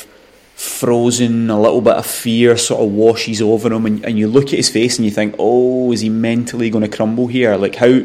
frozen, 0.55 1.49
a 1.49 1.61
little 1.61 1.81
bit 1.81 1.95
of 1.95 2.07
fear 2.07 2.57
sort 2.57 2.83
of 2.83 2.93
washes 2.93 3.41
over 3.41 3.73
him, 3.73 3.87
and, 3.87 4.05
and 4.05 4.19
you 4.19 4.29
look 4.29 4.47
at 4.47 4.59
his 4.59 4.69
face 4.69 4.99
and 4.99 5.05
you 5.05 5.11
think, 5.11 5.35
oh, 5.39 5.91
is 5.93 6.01
he 6.01 6.09
mentally 6.09 6.71
going 6.71 6.89
to 6.89 6.97
crumble 6.97 7.27
here? 7.27 7.57
Like 7.57 7.77
how 7.77 8.03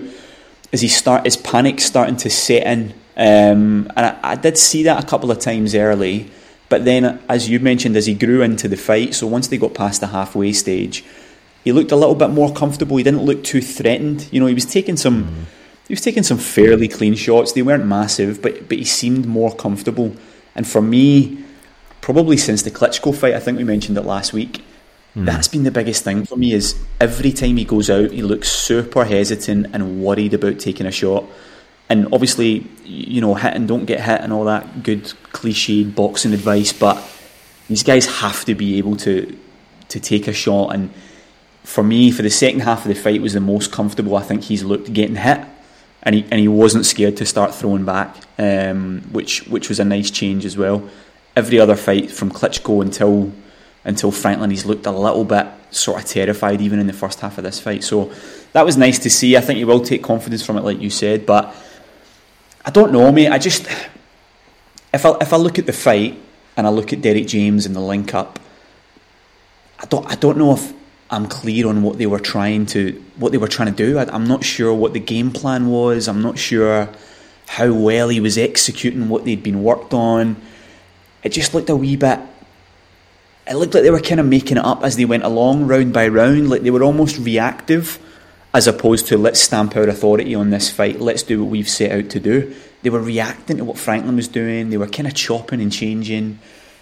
is 0.71 0.81
he 0.81 0.88
start? 0.88 1.27
Is 1.27 1.38
panic 1.38 1.79
starting 1.79 2.17
to 2.17 2.29
set 2.29 2.65
in? 2.65 2.94
Um, 3.17 3.91
and 3.95 4.00
I, 4.00 4.19
I 4.23 4.35
did 4.35 4.57
see 4.57 4.83
that 4.83 5.03
a 5.03 5.07
couple 5.07 5.31
of 5.31 5.39
times 5.39 5.75
early. 5.75 6.31
But 6.67 6.83
then, 6.83 7.21
as 7.29 7.47
you 7.50 7.59
mentioned, 7.59 7.95
as 7.95 8.07
he 8.07 8.15
grew 8.15 8.41
into 8.41 8.67
the 8.67 8.75
fight, 8.75 9.13
so 9.13 9.27
once 9.27 9.47
they 9.47 9.57
got 9.57 9.73
past 9.73 10.01
the 10.01 10.07
halfway 10.07 10.51
stage, 10.51 11.05
he 11.65 11.72
looked 11.72 11.91
a 11.91 11.95
little 11.95 12.15
bit 12.15 12.29
more 12.29 12.53
comfortable. 12.53 12.95
He 12.95 13.03
didn't 13.03 13.24
look 13.24 13.43
too 13.43 13.60
threatened. 13.60 14.29
You 14.31 14.39
know, 14.39 14.45
he 14.45 14.53
was 14.53 14.65
taking 14.65 14.95
some. 14.95 15.48
He 15.88 15.93
was 15.93 16.01
taking 16.01 16.24
some 16.24 16.38
fairly 16.38 16.88
clean 16.88 17.15
shots. 17.15 17.51
They 17.51 17.63
weren't 17.63 17.86
massive, 17.86 18.41
but 18.41 18.69
but 18.69 18.77
he 18.77 18.86
seemed 18.86 19.25
more 19.25 19.53
comfortable. 19.53 20.15
And 20.53 20.67
for 20.67 20.81
me, 20.81 21.43
probably 22.01 22.38
since 22.38 22.62
the 22.62 22.72
Klitschko 22.72 23.15
fight, 23.15 23.34
I 23.34 23.39
think 23.39 23.57
we 23.57 23.63
mentioned 23.63 23.98
it 23.98 24.03
last 24.03 24.31
week. 24.31 24.63
Mm. 25.15 25.25
That's 25.25 25.48
been 25.48 25.63
the 25.63 25.72
biggest 25.72 26.03
thing 26.03 26.24
for 26.24 26.36
me. 26.36 26.53
Is 26.53 26.79
every 27.01 27.31
time 27.31 27.57
he 27.57 27.65
goes 27.65 27.89
out, 27.89 28.12
he 28.12 28.22
looks 28.22 28.50
super 28.51 29.03
hesitant 29.03 29.67
and 29.74 30.03
worried 30.03 30.36
about 30.36 30.60
taking 30.60 30.86
a 30.86 30.91
shot. 30.91 31.25
And 31.89 32.07
obviously, 32.13 32.67
you 32.84 33.22
know, 33.22 33.34
hit 33.34 33.55
and 33.55 33.67
don't 33.67 33.86
get 33.86 34.01
hit 34.01 34.22
and 34.22 34.31
all 34.31 34.45
that 34.45 34.84
good 34.84 35.05
cliched 35.34 35.95
boxing 35.95 36.34
advice. 36.34 36.74
But 36.74 37.03
these 37.67 37.84
guys 37.84 38.05
have 38.22 38.45
to 38.45 38.53
be 38.53 38.77
able 38.77 38.98
to 38.98 39.36
to 39.89 40.00
take 40.00 40.27
a 40.27 40.34
shot 40.34 40.74
and 40.74 40.91
for 41.65 41.84
me, 41.84 42.12
for 42.12 42.22
the 42.22 42.29
second 42.29 42.62
half 42.62 42.86
of 42.86 42.89
the 42.89 42.95
fight, 42.95 43.22
was 43.22 43.34
the 43.34 43.39
most 43.39 43.72
comfortable 43.72 44.15
I 44.15 44.22
think 44.22 44.43
he's 44.43 44.63
looked 44.63 44.93
getting 44.93 45.15
hit, 45.15 45.41
and 46.03 46.15
he 46.15 46.22
and 46.29 46.39
he 46.39 46.48
wasn't 46.48 46.86
scared 46.86 47.17
to 47.17 47.25
start 47.25 47.55
throwing 47.55 47.86
back, 47.86 48.15
um, 48.38 49.01
which 49.12 49.48
which 49.48 49.67
was 49.67 49.79
a 49.79 49.86
nice 49.86 50.12
change 50.12 50.45
as 50.45 50.55
well. 50.55 50.88
Every 51.36 51.60
other 51.60 51.75
fight 51.75 52.12
from 52.12 52.31
Klitschko 52.31 52.81
until 52.81 53.34
until 53.84 54.12
Franklin, 54.12 54.51
he's 54.51 54.65
looked 54.65 54.86
a 54.86 54.91
little 54.91 55.25
bit 55.25 55.48
sort 55.72 56.01
of 56.01 56.07
terrified 56.07 56.62
even 56.62 56.79
in 56.79 56.88
the 56.88 56.93
first 56.93 57.19
half 57.19 57.38
of 57.38 57.43
this 57.43 57.60
fight. 57.60 57.84
So 57.84 58.12
that 58.53 58.63
was 58.63 58.77
nice 58.77 59.00
to 59.00 59.10
see. 59.10 59.36
I 59.36 59.41
think 59.41 59.57
he 59.57 59.65
will 59.65 59.81
take 59.81 60.03
confidence 60.03 60.45
from 60.45 60.57
it, 60.57 60.63
like 60.63 60.79
you 60.79 60.89
said. 60.91 61.25
But 61.25 61.53
I 62.63 62.69
don't 62.69 62.91
know, 62.91 63.12
mate. 63.12 63.29
I 63.29 63.39
just 63.39 63.67
if 64.93 65.03
I 65.03 65.17
if 65.19 65.34
I 65.34 65.38
look 65.38 65.57
at 65.57 65.65
the 65.65 65.74
fight 65.74 66.19
and 66.55 66.67
I 66.67 66.69
look 66.69 66.93
at 66.93 67.01
Derrick 67.01 67.25
James 67.25 67.65
and 67.65 67.75
the 67.75 67.81
link 67.81 68.13
up, 68.13 68.39
I 69.79 69.88
don't 69.88 70.05
I 70.05 70.15
don't 70.15 70.38
know 70.38 70.53
if 70.53 70.74
I'm 71.09 71.27
clear 71.27 71.67
on 71.67 71.83
what 71.83 71.97
they 71.97 72.07
were 72.07 72.19
trying 72.19 72.65
to 72.67 73.03
what 73.17 73.31
they 73.31 73.38
were 73.38 73.47
trying 73.47 73.74
to 73.74 73.85
do. 73.85 73.97
I, 73.97 74.13
am 74.13 74.25
not 74.25 74.43
sure 74.43 74.74
what 74.74 74.93
the 74.93 75.00
game 75.00 75.31
plan 75.31 75.67
was. 75.67 76.07
I'm 76.07 76.21
not 76.21 76.38
sure 76.38 76.89
how 77.47 77.71
well 77.71 78.09
he 78.09 78.19
was 78.19 78.38
executing 78.38 79.07
what 79.07 79.24
they'd 79.24 79.43
been 79.43 79.63
worked 79.63 79.93
on. 79.93 80.35
It 81.24 81.29
just 81.29 81.53
looked 81.53 81.69
a 81.69 81.75
wee 81.75 81.95
bit. 81.95 82.19
It 83.47 83.55
looked 83.55 83.75
like 83.75 83.83
they 83.83 83.91
were 83.91 84.00
kind 84.00 84.19
of 84.19 84.25
making 84.25 84.57
it 84.57 84.65
up 84.65 84.83
as 84.83 84.95
they 84.95 85.05
went 85.05 85.24
along, 85.24 85.67
round 85.67 85.93
by 85.93 86.07
round. 86.07 86.50
Like 86.50 86.63
they 86.63 86.71
were 86.71 86.83
almost 86.83 87.19
reactive, 87.19 88.00
as 88.53 88.67
opposed 88.67 89.07
to 89.07 89.17
let's 89.17 89.39
stamp 89.39 89.75
our 89.75 89.88
authority 89.88 90.33
on 90.33 90.50
this 90.50 90.71
fight. 90.71 91.00
Let's 91.00 91.21
do 91.21 91.43
what 91.43 91.51
we've 91.51 91.69
set 91.69 91.91
out 91.91 92.09
to 92.12 92.19
do. 92.19 92.55
They 92.81 92.89
were 92.89 93.01
reacting 93.01 93.57
to 93.57 93.65
what 93.65 93.77
Franklin 93.77 94.15
was 94.15 94.27
doing. 94.27 94.71
They 94.71 94.77
were 94.77 94.88
kind 94.88 95.07
of 95.07 95.13
chopping 95.13 95.62
and 95.62 95.71
changing. 95.71 96.39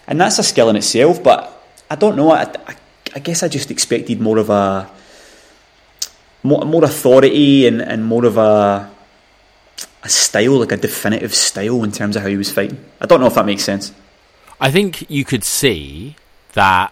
and 0.08 0.20
that's 0.20 0.40
a 0.40 0.44
skill 0.44 0.70
in 0.70 0.78
itself. 0.78 1.22
But 1.22 1.62
I 1.90 1.96
don't 1.96 2.16
know. 2.16 2.32
I, 2.32 2.44
I, 2.44 2.76
I 3.16 3.20
guess 3.20 3.44
I 3.44 3.48
just 3.48 3.70
expected 3.72 4.20
more 4.20 4.38
of 4.38 4.50
a 4.50 4.90
more, 6.44 6.66
more 6.66 6.84
authority 6.84 7.68
and, 7.68 7.82
and 7.82 8.04
more 8.06 8.26
of 8.26 8.38
a 8.38 8.90
a 10.06 10.10
style, 10.10 10.60
like 10.60 10.72
a 10.74 10.78
definitive 10.78 11.34
style 11.34 11.84
in 11.84 11.92
terms 11.92 12.16
of 12.18 12.24
how 12.24 12.28
he 12.28 12.36
was 12.36 12.52
fighting. 12.52 12.78
I 13.00 13.06
don't 13.06 13.22
know 13.22 13.28
if 13.28 13.36
that 13.36 13.46
makes 13.46 13.64
sense. 13.64 13.94
I 14.60 14.70
think 14.70 15.10
you 15.10 15.24
could 15.24 15.44
see 15.46 16.16
that. 16.54 16.92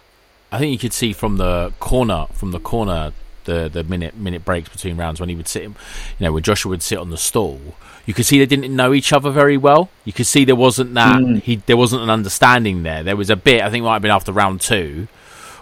I 0.50 0.58
think 0.58 0.72
you 0.72 0.78
could 0.78 0.92
see 0.94 1.12
from 1.12 1.36
the 1.36 1.72
corner, 1.78 2.26
from 2.32 2.52
the 2.52 2.60
corner, 2.60 3.12
the 3.44 3.68
the 3.72 3.84
minute 3.84 4.16
minute 4.16 4.44
breaks 4.44 4.68
between 4.70 4.96
rounds 4.96 5.20
when 5.20 5.28
he 5.28 5.34
would 5.34 5.48
sit, 5.48 5.62
you 5.64 5.74
know, 6.20 6.32
when 6.32 6.42
Joshua 6.42 6.70
would 6.70 6.82
sit 6.82 6.98
on 6.98 7.10
the 7.10 7.18
stool. 7.18 7.60
You 8.06 8.14
could 8.14 8.26
see 8.26 8.38
they 8.38 8.46
didn't 8.46 8.74
know 8.74 8.92
each 8.94 9.12
other 9.12 9.30
very 9.30 9.56
well. 9.56 9.90
You 10.04 10.12
could 10.12 10.26
see 10.26 10.44
there 10.44 10.56
wasn't 10.56 10.94
that 10.94 11.16
Mm. 11.16 11.42
he 11.42 11.56
there 11.56 11.76
wasn't 11.76 12.02
an 12.02 12.10
understanding 12.10 12.82
there. 12.82 13.02
There 13.02 13.16
was 13.16 13.30
a 13.30 13.36
bit. 13.36 13.62
I 13.62 13.70
think 13.70 13.82
it 13.82 13.84
might 13.84 13.94
have 13.94 14.02
been 14.02 14.10
after 14.10 14.32
round 14.32 14.60
two, 14.60 15.06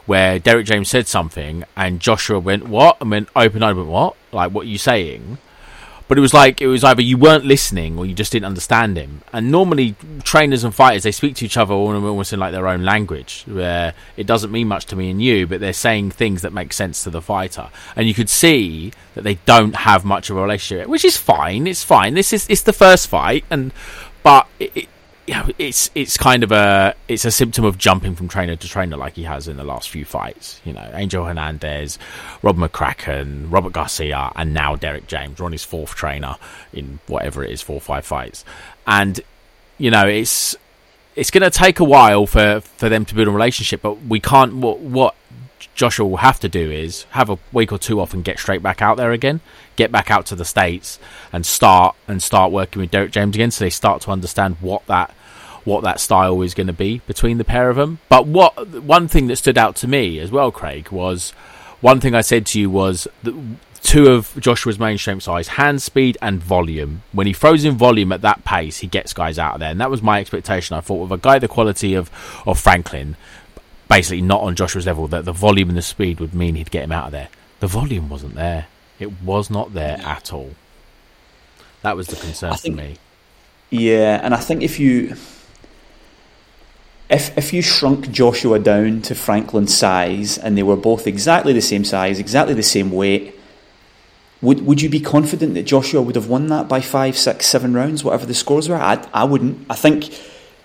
where 0.07 0.38
Derrick 0.38 0.66
James 0.66 0.88
said 0.88 1.07
something 1.07 1.64
and 1.76 2.00
Joshua 2.00 2.38
went 2.38 2.69
what 2.69 2.97
and 3.00 3.11
went 3.11 3.28
open 3.37 3.62
open 3.62 3.87
what 3.87 4.16
like 4.33 4.52
what 4.52 4.66
are 4.66 4.69
you 4.69 4.78
saying? 4.78 5.38
But 6.11 6.19
it 6.19 6.23
was 6.23 6.35
like 6.35 6.61
it 6.61 6.66
was 6.66 6.83
either 6.83 7.02
you 7.02 7.16
weren't 7.16 7.45
listening 7.45 7.97
or 7.97 8.04
you 8.04 8.14
just 8.14 8.33
didn't 8.33 8.47
understand 8.47 8.97
him. 8.97 9.23
And 9.33 9.52
normally 9.52 9.95
trainers 10.25 10.64
and 10.64 10.75
fighters 10.75 11.04
they 11.04 11.12
speak 11.12 11.37
to 11.37 11.45
each 11.45 11.57
other 11.57 11.73
almost 11.73 12.33
in 12.33 12.40
like 12.40 12.50
their 12.50 12.66
own 12.66 12.85
language, 12.85 13.45
where 13.47 13.95
it 14.16 14.26
doesn't 14.26 14.50
mean 14.50 14.66
much 14.66 14.87
to 14.87 14.97
me 14.97 15.11
and 15.11 15.23
you, 15.23 15.47
but 15.47 15.61
they're 15.61 15.73
saying 15.73 16.11
things 16.11 16.42
that 16.42 16.52
make 16.52 16.73
sense 16.73 17.04
to 17.04 17.11
the 17.11 17.23
fighter. 17.23 17.69
And 17.95 18.09
you 18.09 18.14
could 18.14 18.28
see 18.28 18.92
that 19.14 19.23
they 19.23 19.35
don't 19.47 19.76
have 19.76 20.04
much 20.04 20.30
of 20.30 20.37
a 20.37 20.42
relationship, 20.42 20.88
which 20.88 21.04
is 21.04 21.16
fine. 21.16 21.69
It's 21.69 21.85
fine. 21.85 22.14
This 22.14 22.33
is 22.33 22.45
it's 22.49 22.62
the 22.62 22.73
first 22.73 23.07
fight, 23.07 23.45
and 23.49 23.73
but 24.25 24.49
it, 24.59 24.88
it's 25.58 25.90
it's 25.94 26.16
kind 26.16 26.42
of 26.42 26.52
a 26.52 26.94
it's 27.08 27.25
a 27.25 27.30
symptom 27.30 27.64
of 27.64 27.78
jumping 27.78 28.14
from 28.14 28.28
trainer 28.28 28.56
to 28.56 28.68
trainer 28.68 28.96
like 28.96 29.14
he 29.14 29.25
has 29.25 29.49
in 29.49 29.56
the 29.56 29.64
last 29.64 29.90
few 29.90 30.04
fights. 30.04 30.60
You 30.64 30.72
know, 30.72 30.90
Angel 30.94 31.25
Hernandez, 31.25 31.99
Rob 32.42 32.56
McCracken, 32.56 33.50
Robert 33.50 33.72
Garcia, 33.72 34.32
and 34.37 34.54
now 34.54 34.76
Derrick 34.76 35.06
James. 35.06 35.38
His 35.38 35.64
fourth 35.64 35.94
trainer 35.94 36.37
in 36.72 37.00
whatever 37.06 37.42
it 37.42 37.50
is, 37.50 37.62
four 37.62 37.76
or 37.76 37.80
five 37.80 38.04
fights, 38.04 38.44
and 38.87 39.20
you 39.78 39.90
know 39.90 40.06
it's 40.06 40.54
it's 41.16 41.30
going 41.30 41.42
to 41.42 41.50
take 41.50 41.80
a 41.80 41.84
while 41.84 42.26
for 42.26 42.60
for 42.60 42.88
them 42.88 43.04
to 43.04 43.14
build 43.14 43.28
a 43.28 43.30
relationship. 43.30 43.82
But 43.82 44.02
we 44.02 44.20
can't. 44.20 44.54
What 44.54 44.80
what 44.80 45.14
Joshua 45.75 46.06
will 46.06 46.18
have 46.18 46.40
to 46.40 46.49
do 46.49 46.70
is 46.70 47.04
have 47.10 47.30
a 47.30 47.38
week 47.52 47.72
or 47.72 47.78
two 47.78 48.00
off 48.00 48.14
and 48.14 48.25
get 48.25 48.38
straight 48.38 48.62
back 48.62 48.82
out 48.82 48.96
there 48.96 49.12
again, 49.12 49.40
get 49.76 49.90
back 49.90 50.10
out 50.10 50.26
to 50.26 50.37
the 50.37 50.44
states 50.44 50.99
and 51.32 51.44
start 51.44 51.96
and 52.06 52.22
start 52.22 52.52
working 52.52 52.80
with 52.80 52.90
Derrick 52.90 53.12
James 53.12 53.34
again, 53.34 53.50
so 53.50 53.64
they 53.64 53.70
start 53.70 54.02
to 54.02 54.10
understand 54.10 54.56
what 54.60 54.87
that 54.87 55.14
what 55.70 55.84
that 55.84 56.00
style 56.00 56.42
is 56.42 56.54
going 56.54 56.66
to 56.66 56.72
be 56.72 57.00
between 57.06 57.38
the 57.38 57.44
pair 57.44 57.70
of 57.70 57.76
them. 57.76 58.00
But 58.08 58.26
what 58.26 58.82
one 58.82 59.08
thing 59.08 59.28
that 59.28 59.36
stood 59.36 59.56
out 59.56 59.76
to 59.76 59.88
me 59.88 60.18
as 60.18 60.30
well, 60.30 60.50
Craig, 60.50 60.90
was 60.90 61.30
one 61.80 62.00
thing 62.00 62.14
I 62.14 62.20
said 62.20 62.44
to 62.46 62.60
you 62.60 62.68
was 62.68 63.06
that 63.22 63.34
two 63.80 64.08
of 64.08 64.34
Joshua's 64.38 64.78
main 64.78 64.98
strengths 64.98 65.28
are 65.28 65.38
his 65.38 65.48
hand 65.48 65.80
speed 65.80 66.18
and 66.20 66.42
volume. 66.42 67.02
When 67.12 67.26
he 67.26 67.32
throws 67.32 67.64
in 67.64 67.76
volume 67.76 68.12
at 68.12 68.22
that 68.22 68.44
pace, 68.44 68.78
he 68.78 68.86
gets 68.86 69.12
guys 69.12 69.38
out 69.38 69.54
of 69.54 69.60
there, 69.60 69.70
and 69.70 69.80
that 69.80 69.90
was 69.90 70.02
my 70.02 70.20
expectation. 70.20 70.76
I 70.76 70.80
thought 70.80 71.02
with 71.02 71.12
a 71.12 71.22
guy 71.22 71.38
the 71.38 71.48
quality 71.48 71.94
of 71.94 72.10
of 72.46 72.58
Franklin, 72.58 73.16
basically 73.88 74.22
not 74.22 74.42
on 74.42 74.56
Joshua's 74.56 74.86
level, 74.86 75.06
that 75.08 75.24
the 75.24 75.32
volume 75.32 75.68
and 75.68 75.78
the 75.78 75.82
speed 75.82 76.20
would 76.20 76.34
mean 76.34 76.56
he'd 76.56 76.70
get 76.70 76.84
him 76.84 76.92
out 76.92 77.06
of 77.06 77.12
there. 77.12 77.28
The 77.60 77.66
volume 77.66 78.08
wasn't 78.08 78.34
there. 78.34 78.66
It 78.98 79.22
was 79.22 79.50
not 79.50 79.72
there 79.72 79.98
at 80.04 80.32
all. 80.32 80.50
That 81.82 81.96
was 81.96 82.08
the 82.08 82.16
concern 82.16 82.52
I 82.52 82.56
for 82.56 82.70
me. 82.70 82.96
Yeah, 83.70 84.20
and 84.22 84.34
I 84.34 84.38
think 84.38 84.62
if 84.62 84.78
you 84.80 85.16
if 87.11 87.37
if 87.37 87.52
you 87.52 87.61
shrunk 87.61 88.11
Joshua 88.12 88.59
down 88.59 89.02
to 89.02 89.14
Franklin's 89.14 89.76
size 89.76 90.38
and 90.38 90.57
they 90.57 90.62
were 90.62 90.76
both 90.76 91.07
exactly 91.07 91.52
the 91.52 91.61
same 91.61 91.85
size, 91.85 92.21
exactly 92.21 92.55
the 92.55 92.62
same 92.62 92.93
weight, 92.93 93.38
would 94.40 94.64
would 94.64 94.81
you 94.81 94.88
be 94.88 95.00
confident 95.00 95.55
that 95.55 95.64
Joshua 95.64 96.00
would 96.02 96.14
have 96.14 96.29
won 96.29 96.47
that 96.47 96.69
by 96.69 96.81
five, 96.81 97.19
six, 97.19 97.47
seven 97.47 97.75
rounds, 97.75 98.05
whatever 98.05 98.26
the 98.26 98.35
scores 98.35 98.69
were? 98.69 98.76
I 98.76 99.05
I 99.12 99.25
wouldn't. 99.25 99.67
I 99.69 99.75
think 99.75 100.05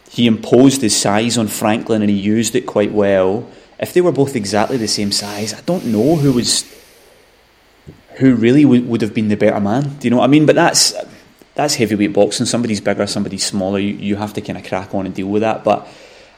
he 0.09 0.27
imposed 0.27 0.81
his 0.81 0.95
size 0.95 1.37
on 1.37 1.47
Franklin 1.47 2.01
and 2.01 2.11
he 2.11 2.17
used 2.17 2.55
it 2.55 2.67
quite 2.67 2.91
well. 2.91 3.49
If 3.79 3.93
they 3.93 4.01
were 4.01 4.11
both 4.11 4.35
exactly 4.35 4.77
the 4.77 4.87
same 4.87 5.11
size, 5.11 5.53
I 5.53 5.61
don't 5.61 5.85
know 5.85 6.15
who 6.15 6.31
was 6.31 6.63
who 8.19 8.35
really 8.35 8.65
would, 8.65 8.87
would 8.87 9.01
have 9.01 9.13
been 9.13 9.27
the 9.29 9.35
better 9.35 9.59
man. 9.59 9.97
Do 9.97 10.07
you 10.07 10.11
know 10.11 10.17
what 10.17 10.25
I 10.25 10.27
mean? 10.27 10.45
But 10.45 10.55
that's 10.55 10.93
that's 11.55 11.75
heavyweight 11.75 12.13
boxing. 12.13 12.45
Somebody's 12.45 12.81
bigger, 12.81 13.07
somebody's 13.07 13.45
smaller. 13.45 13.79
You, 13.79 13.95
you 13.95 14.15
have 14.15 14.33
to 14.33 14.41
kind 14.41 14.59
of 14.59 14.63
crack 14.63 14.93
on 14.93 15.07
and 15.07 15.15
deal 15.15 15.27
with 15.27 15.41
that. 15.41 15.63
But 15.63 15.87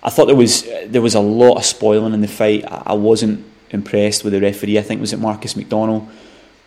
I 0.07 0.09
thought 0.09 0.27
there 0.31 0.41
was 0.45 0.63
there 0.93 1.01
was 1.01 1.15
a 1.15 1.19
lot 1.19 1.55
of 1.57 1.65
spoiling 1.65 2.13
in 2.13 2.21
the 2.21 2.27
fight. 2.41 2.63
I, 2.93 2.93
wasn't 2.93 3.37
impressed 3.71 4.23
with 4.23 4.31
the 4.33 4.39
referee. 4.49 4.79
I 4.79 4.81
think 4.87 5.01
was 5.01 5.11
it 5.13 5.19
Marcus 5.19 5.53
McDonnell. 5.55 6.07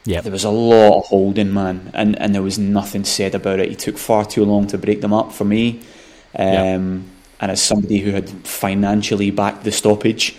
Yeah, 0.04 0.20
There 0.22 0.32
was 0.32 0.44
a 0.44 0.50
lot 0.50 0.98
of 0.98 1.04
holding, 1.06 1.52
man, 1.52 1.90
and, 1.94 2.18
and 2.20 2.34
there 2.34 2.42
was 2.42 2.58
nothing 2.58 3.04
said 3.04 3.34
about 3.34 3.60
it. 3.60 3.68
He 3.68 3.76
took 3.76 3.98
far 3.98 4.24
too 4.24 4.44
long 4.46 4.66
to 4.68 4.78
break 4.78 5.00
them 5.00 5.12
up 5.12 5.32
for 5.32 5.44
me. 5.44 5.80
Um, 6.38 6.46
Yeah. 6.54 6.74
And 7.42 7.50
as 7.50 7.62
somebody 7.62 7.98
who 8.04 8.10
had 8.10 8.28
financially 8.46 9.30
backed 9.30 9.64
the 9.64 9.72
stoppage, 9.72 10.36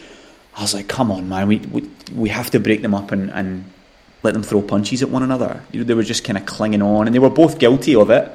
I 0.56 0.62
was 0.62 0.74
like, 0.76 0.88
come 0.88 1.10
on, 1.12 1.28
man, 1.30 1.48
we 1.48 1.58
we, 1.76 1.82
we 2.24 2.30
have 2.30 2.50
to 2.52 2.60
break 2.60 2.82
them 2.84 2.94
up 2.94 3.12
and, 3.12 3.32
and 3.32 3.66
let 4.24 4.34
them 4.36 4.44
throw 4.44 4.62
punches 4.62 5.02
at 5.02 5.10
one 5.10 5.24
another. 5.24 5.64
You 5.72 5.80
know, 5.80 5.86
they 5.90 5.96
were 5.96 6.10
just 6.14 6.24
kind 6.24 6.38
of 6.38 6.46
clinging 6.46 6.84
on, 6.84 7.08
and 7.08 7.16
they 7.16 7.20
were 7.20 7.32
both 7.44 7.58
guilty 7.58 7.96
of 7.96 8.10
it, 8.12 8.26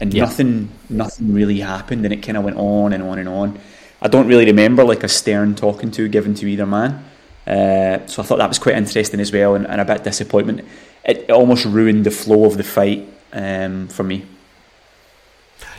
and 0.00 0.14
Yeah. 0.14 0.24
nothing 0.24 0.68
nothing 0.88 1.34
really 1.34 1.60
happened, 1.60 2.04
and 2.06 2.12
it 2.14 2.22
kind 2.26 2.38
of 2.38 2.44
went 2.44 2.56
on 2.56 2.92
and 2.94 3.02
on 3.02 3.18
and 3.18 3.28
on. 3.28 3.58
I 4.00 4.08
don't 4.08 4.28
really 4.28 4.46
remember 4.46 4.84
like 4.84 5.02
a 5.02 5.08
stern 5.08 5.54
talking 5.54 5.90
to 5.92 6.08
given 6.08 6.34
to 6.34 6.46
either 6.46 6.66
man. 6.66 7.04
Uh, 7.46 8.06
so 8.06 8.22
I 8.22 8.26
thought 8.26 8.38
that 8.38 8.48
was 8.48 8.58
quite 8.58 8.76
interesting 8.76 9.20
as 9.20 9.32
well, 9.32 9.54
and, 9.54 9.66
and 9.66 9.80
a 9.80 9.84
bit 9.84 10.04
disappointment. 10.04 10.60
It, 11.04 11.18
it 11.28 11.30
almost 11.30 11.64
ruined 11.64 12.04
the 12.04 12.10
flow 12.10 12.44
of 12.44 12.56
the 12.56 12.64
fight 12.64 13.08
um, 13.32 13.88
for 13.88 14.02
me. 14.02 14.26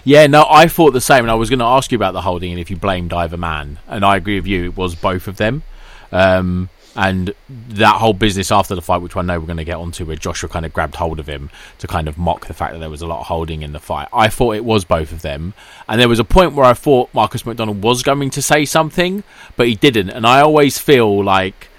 Yeah, 0.04 0.28
no, 0.28 0.46
I 0.50 0.68
thought 0.68 0.92
the 0.92 1.02
same, 1.02 1.24
and 1.24 1.32
I 1.32 1.36
was 1.36 1.50
going 1.50 1.60
to 1.60 1.66
ask 1.66 1.92
you 1.92 1.96
about 1.98 2.14
the 2.14 2.22
holding 2.22 2.52
and 2.52 2.60
if 2.60 2.70
you 2.70 2.76
blamed 2.76 3.14
either 3.14 3.38
man, 3.38 3.80
and 3.88 4.04
I 4.04 4.16
agree 4.16 4.40
with 4.40 4.48
you. 4.48 4.66
It 4.66 4.78
was 4.78 4.96
both 4.96 5.28
of 5.28 5.38
them, 5.38 5.64
um, 6.12 6.70
and 7.02 7.34
that 7.70 7.96
whole 7.96 8.12
business 8.12 8.52
after 8.52 8.76
the 8.76 8.82
fight, 8.82 9.02
which 9.02 9.16
I 9.16 9.22
know 9.22 9.40
we're 9.40 9.46
going 9.46 9.56
to 9.58 9.64
get 9.64 9.78
onto, 9.78 10.04
where 10.06 10.18
Joshua 10.18 10.50
kind 10.50 10.66
of 10.66 10.74
grabbed 10.74 10.96
hold 10.96 11.18
of 11.18 11.28
him 11.28 11.50
to 11.78 11.88
kind 11.88 12.10
of 12.10 12.18
mock 12.18 12.48
the 12.48 12.54
fact 12.54 12.74
that 12.74 12.80
there 12.80 12.90
was 12.90 13.02
a 13.02 13.08
lot 13.08 13.22
of 13.22 13.28
holding 13.28 13.62
in 13.62 13.72
the 13.72 13.80
fight. 13.80 14.10
I 14.12 14.28
thought 14.28 14.56
it 14.56 14.66
was 14.66 14.84
both 14.84 15.14
of 15.14 15.22
them, 15.22 15.54
and 15.88 16.02
there 16.02 16.10
was 16.10 16.20
a 16.20 16.26
point 16.26 16.54
where 16.56 16.66
I 16.66 16.74
thought 16.74 17.10
Marcus 17.14 17.44
McDonnell 17.44 17.80
was 17.80 18.04
going 18.04 18.30
to 18.32 18.42
say 18.42 18.66
something, 18.66 19.24
but 19.56 19.68
he 19.70 19.76
didn't, 19.76 20.10
and 20.10 20.28
I 20.28 20.42
always 20.42 20.78
feel 20.78 21.24
like 21.24 21.70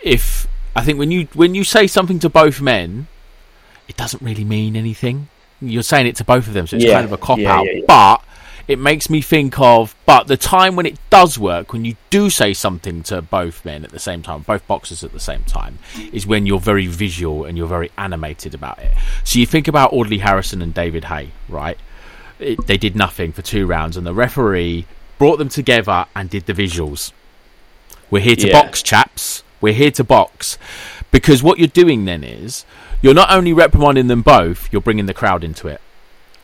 if 0.00 0.48
I 0.74 0.82
think 0.82 0.98
when 0.98 1.10
you 1.10 1.28
when 1.34 1.54
you 1.54 1.64
say 1.64 1.86
something 1.86 2.18
to 2.20 2.30
both 2.30 2.62
men, 2.62 3.08
it 3.88 3.96
doesn't 3.98 4.22
really 4.22 4.44
mean 4.44 4.74
anything. 4.74 5.28
You're 5.60 5.82
saying 5.82 6.06
it 6.06 6.16
to 6.16 6.24
both 6.24 6.46
of 6.48 6.54
them, 6.54 6.66
so 6.66 6.76
it's 6.76 6.84
Yeah. 6.86 6.94
kind 6.94 7.04
of 7.04 7.12
a 7.12 7.18
cop 7.18 7.38
Yeah, 7.38 7.56
out. 7.58 7.66
yeah. 7.66 7.80
But 7.86 8.22
it 8.68 8.78
makes 8.78 9.10
me 9.10 9.20
think 9.20 9.58
of 9.58 9.94
but 10.06 10.26
the 10.26 10.36
time 10.36 10.76
when 10.76 10.86
it 10.86 10.98
does 11.10 11.38
work, 11.38 11.72
when 11.72 11.84
you 11.84 11.96
do 12.10 12.30
say 12.30 12.52
something 12.52 13.02
to 13.04 13.22
both 13.22 13.64
men 13.64 13.84
at 13.84 13.90
the 13.90 13.98
same 13.98 14.22
time, 14.22 14.42
both 14.42 14.66
boxers 14.66 15.02
at 15.02 15.12
the 15.12 15.20
same 15.20 15.42
time, 15.44 15.78
is 16.12 16.26
when 16.26 16.46
you're 16.46 16.60
very 16.60 16.86
visual 16.86 17.44
and 17.44 17.56
you're 17.56 17.66
very 17.66 17.90
animated 17.96 18.54
about 18.54 18.78
it. 18.78 18.92
So 19.24 19.38
you 19.38 19.46
think 19.46 19.68
about 19.68 19.92
Audley 19.92 20.18
Harrison 20.18 20.60
and 20.62 20.74
David 20.74 21.04
Haye, 21.04 21.30
right? 21.48 21.78
It, 22.38 22.66
they 22.66 22.76
did 22.76 22.94
nothing 22.96 23.32
for 23.32 23.42
two 23.42 23.66
rounds, 23.66 23.96
and 23.96 24.06
the 24.06 24.14
referee 24.14 24.86
brought 25.18 25.38
them 25.38 25.48
together 25.48 26.06
and 26.14 26.28
did 26.28 26.46
the 26.46 26.52
visuals. 26.52 27.12
We're 28.10 28.20
here 28.22 28.36
to 28.36 28.48
Yeah. 28.48 28.62
box, 28.62 28.82
chaps. 28.82 29.42
We're 29.60 29.72
here 29.72 29.92
to 29.92 30.04
box. 30.04 30.58
Because 31.10 31.42
what 31.42 31.58
you're 31.58 31.68
doing 31.68 32.04
then 32.04 32.24
is 32.24 32.64
you're 33.00 33.14
not 33.14 33.30
only 33.30 33.52
reprimanding 33.52 34.08
them 34.08 34.22
both, 34.22 34.68
you're 34.72 34.82
bringing 34.82 35.06
the 35.06 35.14
crowd 35.14 35.44
into 35.44 35.68
it. 35.68 35.80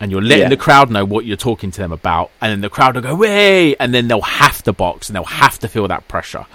And 0.00 0.11
you're 0.12 0.23
letting 0.23 0.45
Yeah. 0.45 0.49
the 0.49 0.57
crowd 0.57 0.90
know 0.90 1.05
what 1.05 1.25
you're 1.25 1.37
talking 1.37 1.71
to 1.73 1.81
them 1.81 1.93
about. 1.93 2.31
And 2.40 2.52
then 2.52 2.61
the 2.61 2.69
crowd 2.69 2.95
will 2.95 3.02
go, 3.02 3.14
way! 3.17 3.75
And 3.76 3.93
then 3.93 4.07
they'll 4.09 4.21
have 4.21 4.62
to 4.64 4.73
box 4.73 5.09
and 5.09 5.17
they'll 5.17 5.25
have 5.25 5.59
to 5.61 5.69
feel 5.69 5.88
that 5.88 6.07
pressure. 6.07 6.47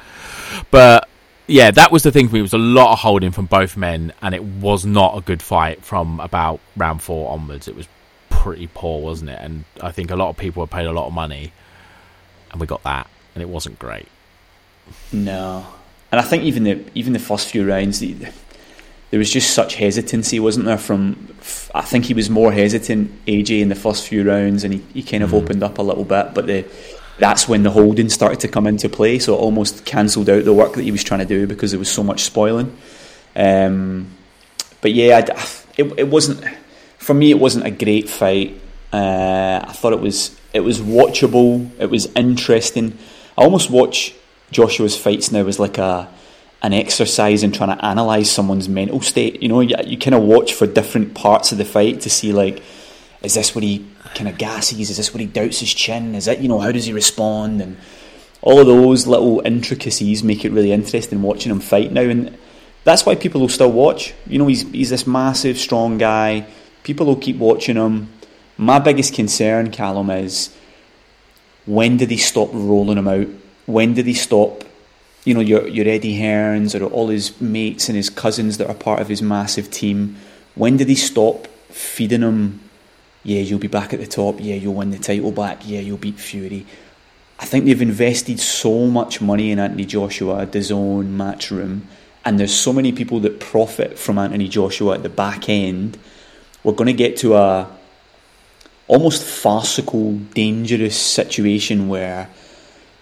But 0.72 1.10
yeah, 1.48 1.72
that 1.72 1.92
was 1.92 2.04
the 2.04 2.12
thing 2.12 2.30
for 2.30 2.36
me. 2.36 2.40
It 2.40 2.44
was 2.44 2.54
a 2.54 2.58
lot 2.58 2.94
of 2.94 3.00
holding 3.00 3.32
from 3.32 3.48
both 3.48 3.76
men, 3.76 4.14
and 4.22 4.34
it 4.34 4.44
was 4.44 4.86
not 4.86 5.18
a 5.18 5.22
good 5.22 5.42
fight 5.42 5.84
from 5.84 6.20
about 6.22 6.62
round 6.78 7.02
four 7.02 7.32
onwards. 7.34 7.68
It 7.68 7.76
was 7.76 7.88
pretty 8.30 8.70
poor, 8.74 9.02
wasn't 9.02 9.32
it? 9.32 9.40
And 9.42 9.66
I 9.82 9.92
think 9.92 10.10
a 10.10 10.16
lot 10.16 10.30
of 10.30 10.38
people 10.38 10.64
had 10.66 10.72
paid 10.72 10.86
a 10.86 10.94
lot 10.94 11.08
of 11.08 11.14
money, 11.14 11.52
and 12.52 12.62
we 12.62 12.68
got 12.68 12.84
that, 12.84 13.10
and 13.36 13.42
it 13.42 13.50
wasn't 13.50 13.78
great. 13.78 14.08
No, 15.12 15.66
and 16.12 16.20
I 16.22 16.24
think 16.24 16.44
even 16.44 16.64
the 16.64 16.84
even 16.96 17.14
the 17.14 17.20
first 17.20 17.50
few 17.50 17.68
rounds, 17.68 18.00
the, 18.00 18.14
there 19.14 19.20
was 19.20 19.30
just 19.30 19.54
such 19.54 19.76
hesitancy, 19.76 20.40
wasn't 20.40 20.66
there? 20.66 20.80
From 20.80 21.36
I 21.76 21.82
think 21.82 22.06
he 22.06 22.16
was 22.16 22.32
more 22.32 22.52
hesitant, 22.52 23.12
AJ, 23.28 23.62
in 23.62 23.70
the 23.70 23.76
first 23.76 24.08
few 24.08 24.28
rounds, 24.28 24.64
and 24.64 24.74
he, 24.74 24.84
he 24.92 25.04
kind 25.04 25.22
of 25.22 25.36
opened 25.36 25.62
up 25.62 25.78
a 25.78 25.84
little 25.84 26.04
bit. 26.04 26.34
But 26.34 26.48
the 26.48 26.66
that's 27.20 27.48
when 27.48 27.62
the 27.62 27.70
holding 27.70 28.10
started 28.10 28.40
to 28.40 28.48
come 28.48 28.66
into 28.66 28.90
play, 28.90 29.20
so 29.20 29.36
it 29.36 29.38
almost 29.38 29.86
cancelled 29.86 30.32
out 30.32 30.46
the 30.46 30.52
work 30.52 30.74
that 30.74 30.82
he 30.82 30.90
was 30.90 31.04
trying 31.04 31.20
to 31.20 31.28
do 31.28 31.46
because 31.46 31.70
there 31.70 31.78
was 31.78 31.92
so 31.92 32.04
much 32.04 32.22
spoiling. 32.22 32.76
Um, 33.36 34.08
but 34.82 34.94
yeah, 34.94 35.18
I, 35.18 35.48
it 35.78 35.94
it 36.00 36.08
wasn't 36.08 36.44
for 36.98 37.14
me. 37.14 37.30
It 37.30 37.38
wasn't 37.38 37.68
a 37.68 37.72
great 37.72 38.10
fight. 38.10 38.60
Uh, 38.92 39.64
I 39.64 39.74
thought 39.74 39.94
it 39.94 40.00
was 40.00 40.36
it 40.54 40.62
was 40.62 40.82
watchable. 40.82 41.70
It 41.80 41.92
was 41.92 42.08
interesting. 42.16 42.98
I 43.38 43.44
almost 43.44 43.70
watch 43.70 44.16
Joshua's 44.50 44.98
fights 44.98 45.32
now 45.32 45.46
as 45.46 45.60
like 45.60 45.78
a 45.78 46.10
an 46.64 46.72
exercise 46.72 47.44
in 47.44 47.52
trying 47.52 47.78
to 47.78 47.86
analyze 47.86 48.32
someone's 48.32 48.70
mental 48.70 49.02
state. 49.02 49.44
You 49.44 49.50
know, 49.50 49.60
you, 49.60 49.76
you 49.86 49.98
kind 49.98 50.16
of 50.16 50.24
watch 50.24 50.54
for 50.54 50.66
different 50.66 51.14
parts 51.14 51.52
of 51.52 51.58
the 51.58 51.66
fight 51.66 52.00
to 52.02 52.10
see 52.10 52.32
like, 52.32 52.64
is 53.22 53.34
this 53.34 53.54
what 53.54 53.64
he 53.66 53.86
kind 54.16 54.30
of 54.30 54.38
gasses? 54.38 54.90
Is 54.90 54.98
this 54.98 55.14
what 55.14 55.20
he 55.20 55.28
doubts 55.28 55.60
his 55.60 55.74
chin? 55.74 56.16
Is 56.16 56.28
it 56.28 56.40
you 56.40 56.48
know 56.48 56.60
how 56.60 56.72
does 56.72 56.86
he 56.86 56.94
respond? 56.94 57.62
And 57.62 57.78
all 58.42 58.60
of 58.60 58.68
those 58.68 59.08
little 59.08 59.42
intricacies 59.46 60.24
make 60.24 60.46
it 60.46 60.52
really 60.52 60.72
interesting 60.72 61.22
watching 61.22 61.52
him 61.52 61.60
fight 61.60 61.92
now, 61.92 62.02
and 62.02 62.38
that's 62.86 63.06
why 63.06 63.16
people 63.16 63.42
will 63.42 63.50
still 63.50 63.72
watch. 63.72 64.14
You 64.26 64.40
know, 64.40 64.48
he's 64.48 64.64
he's 64.72 64.90
this 64.90 65.06
massive, 65.06 65.58
strong 65.58 65.98
guy. 65.98 66.48
People 66.84 67.06
will 67.06 67.18
keep 67.18 67.38
watching 67.38 67.76
him. 67.76 68.10
My 68.58 68.80
biggest 68.80 69.14
concern, 69.14 69.72
Callum, 69.72 70.10
is 70.10 70.56
when 71.66 71.98
did 71.98 72.12
he 72.12 72.18
stop 72.18 72.50
rolling 72.54 72.98
him 72.98 73.08
out? 73.08 73.28
When 73.66 73.94
did 73.94 74.06
he 74.06 74.14
stop 74.14 74.64
you 75.26 75.34
know, 75.34 75.40
your, 75.40 75.68
your 75.68 75.88
Eddie 75.88 76.20
Hearns 76.20 76.80
or 76.80 76.86
all 76.86 77.08
his 77.08 77.40
mates 77.40 77.88
and 77.88 77.96
his 77.96 78.10
cousins 78.10 78.58
that 78.58 78.68
are 78.68 78.74
part 78.76 79.00
of 79.00 79.08
his 79.08 79.22
massive 79.22 79.72
team, 79.72 80.18
when 80.56 80.78
did 80.78 80.90
he 80.90 80.96
stop 80.96 81.48
feeding 81.70 82.22
them, 82.22 82.60
yeah, 83.24 83.40
you'll 83.40 83.60
be 83.60 83.68
back 83.68 83.94
at 83.94 84.00
the 84.00 84.08
top, 84.08 84.36
yeah, 84.40 84.56
you'll 84.56 84.74
win 84.74 84.92
the 84.92 85.00
title 85.00 85.32
back, 85.32 85.62
yeah, 85.66 85.80
you'll 85.80 85.98
beat 85.98 86.20
Fury. 86.20 86.66
I 87.40 87.46
think 87.46 87.66
they've 87.66 87.82
invested 87.82 88.40
so 88.40 88.86
much 88.88 89.22
money 89.22 89.52
in 89.52 89.60
Anthony 89.60 89.86
Joshua, 89.86 90.46
DAZN, 90.46 91.16
Matchroom, 91.16 91.82
and 92.26 92.40
there's 92.40 92.54
so 92.54 92.72
many 92.72 92.92
people 92.92 93.20
that 93.22 93.40
profit 93.40 93.98
from 93.98 94.18
Anthony 94.18 94.48
Joshua 94.48 94.96
at 94.96 95.04
the 95.04 95.10
back 95.10 95.50
end. 95.50 95.98
We're 96.64 96.74
going 96.74 96.88
to 96.88 96.94
get 96.94 97.18
to 97.18 97.36
a 97.36 97.70
almost 98.88 99.24
farcical, 99.24 100.14
dangerous 100.34 100.98
situation 100.98 101.88
where 101.88 102.30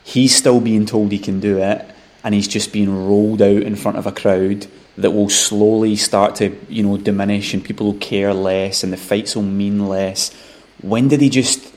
he's 0.04 0.36
still 0.36 0.60
being 0.60 0.86
told 0.86 1.12
he 1.12 1.20
can 1.20 1.40
do 1.40 1.58
it 1.58 1.91
and 2.24 2.34
he's 2.34 2.48
just 2.48 2.72
being 2.72 3.08
rolled 3.08 3.42
out 3.42 3.64
in 3.64 3.76
front 3.76 3.98
of 3.98 4.06
a 4.06 4.12
crowd 4.12 4.68
that 4.98 5.12
will 5.12 5.30
slowly 5.30 5.96
start 5.96 6.36
to 6.36 6.56
you 6.70 6.84
know 6.84 6.98
diminish 6.98 7.54
and 7.54 7.64
people 7.64 7.88
will 7.88 8.00
care 8.00 8.34
less 8.34 8.84
and 8.84 8.92
the 8.92 8.98
fights 8.98 9.36
will 9.36 9.44
mean 9.44 9.88
less. 9.88 10.34
When 10.82 11.08
did 11.08 11.22
he 11.22 11.30
just 11.30 11.74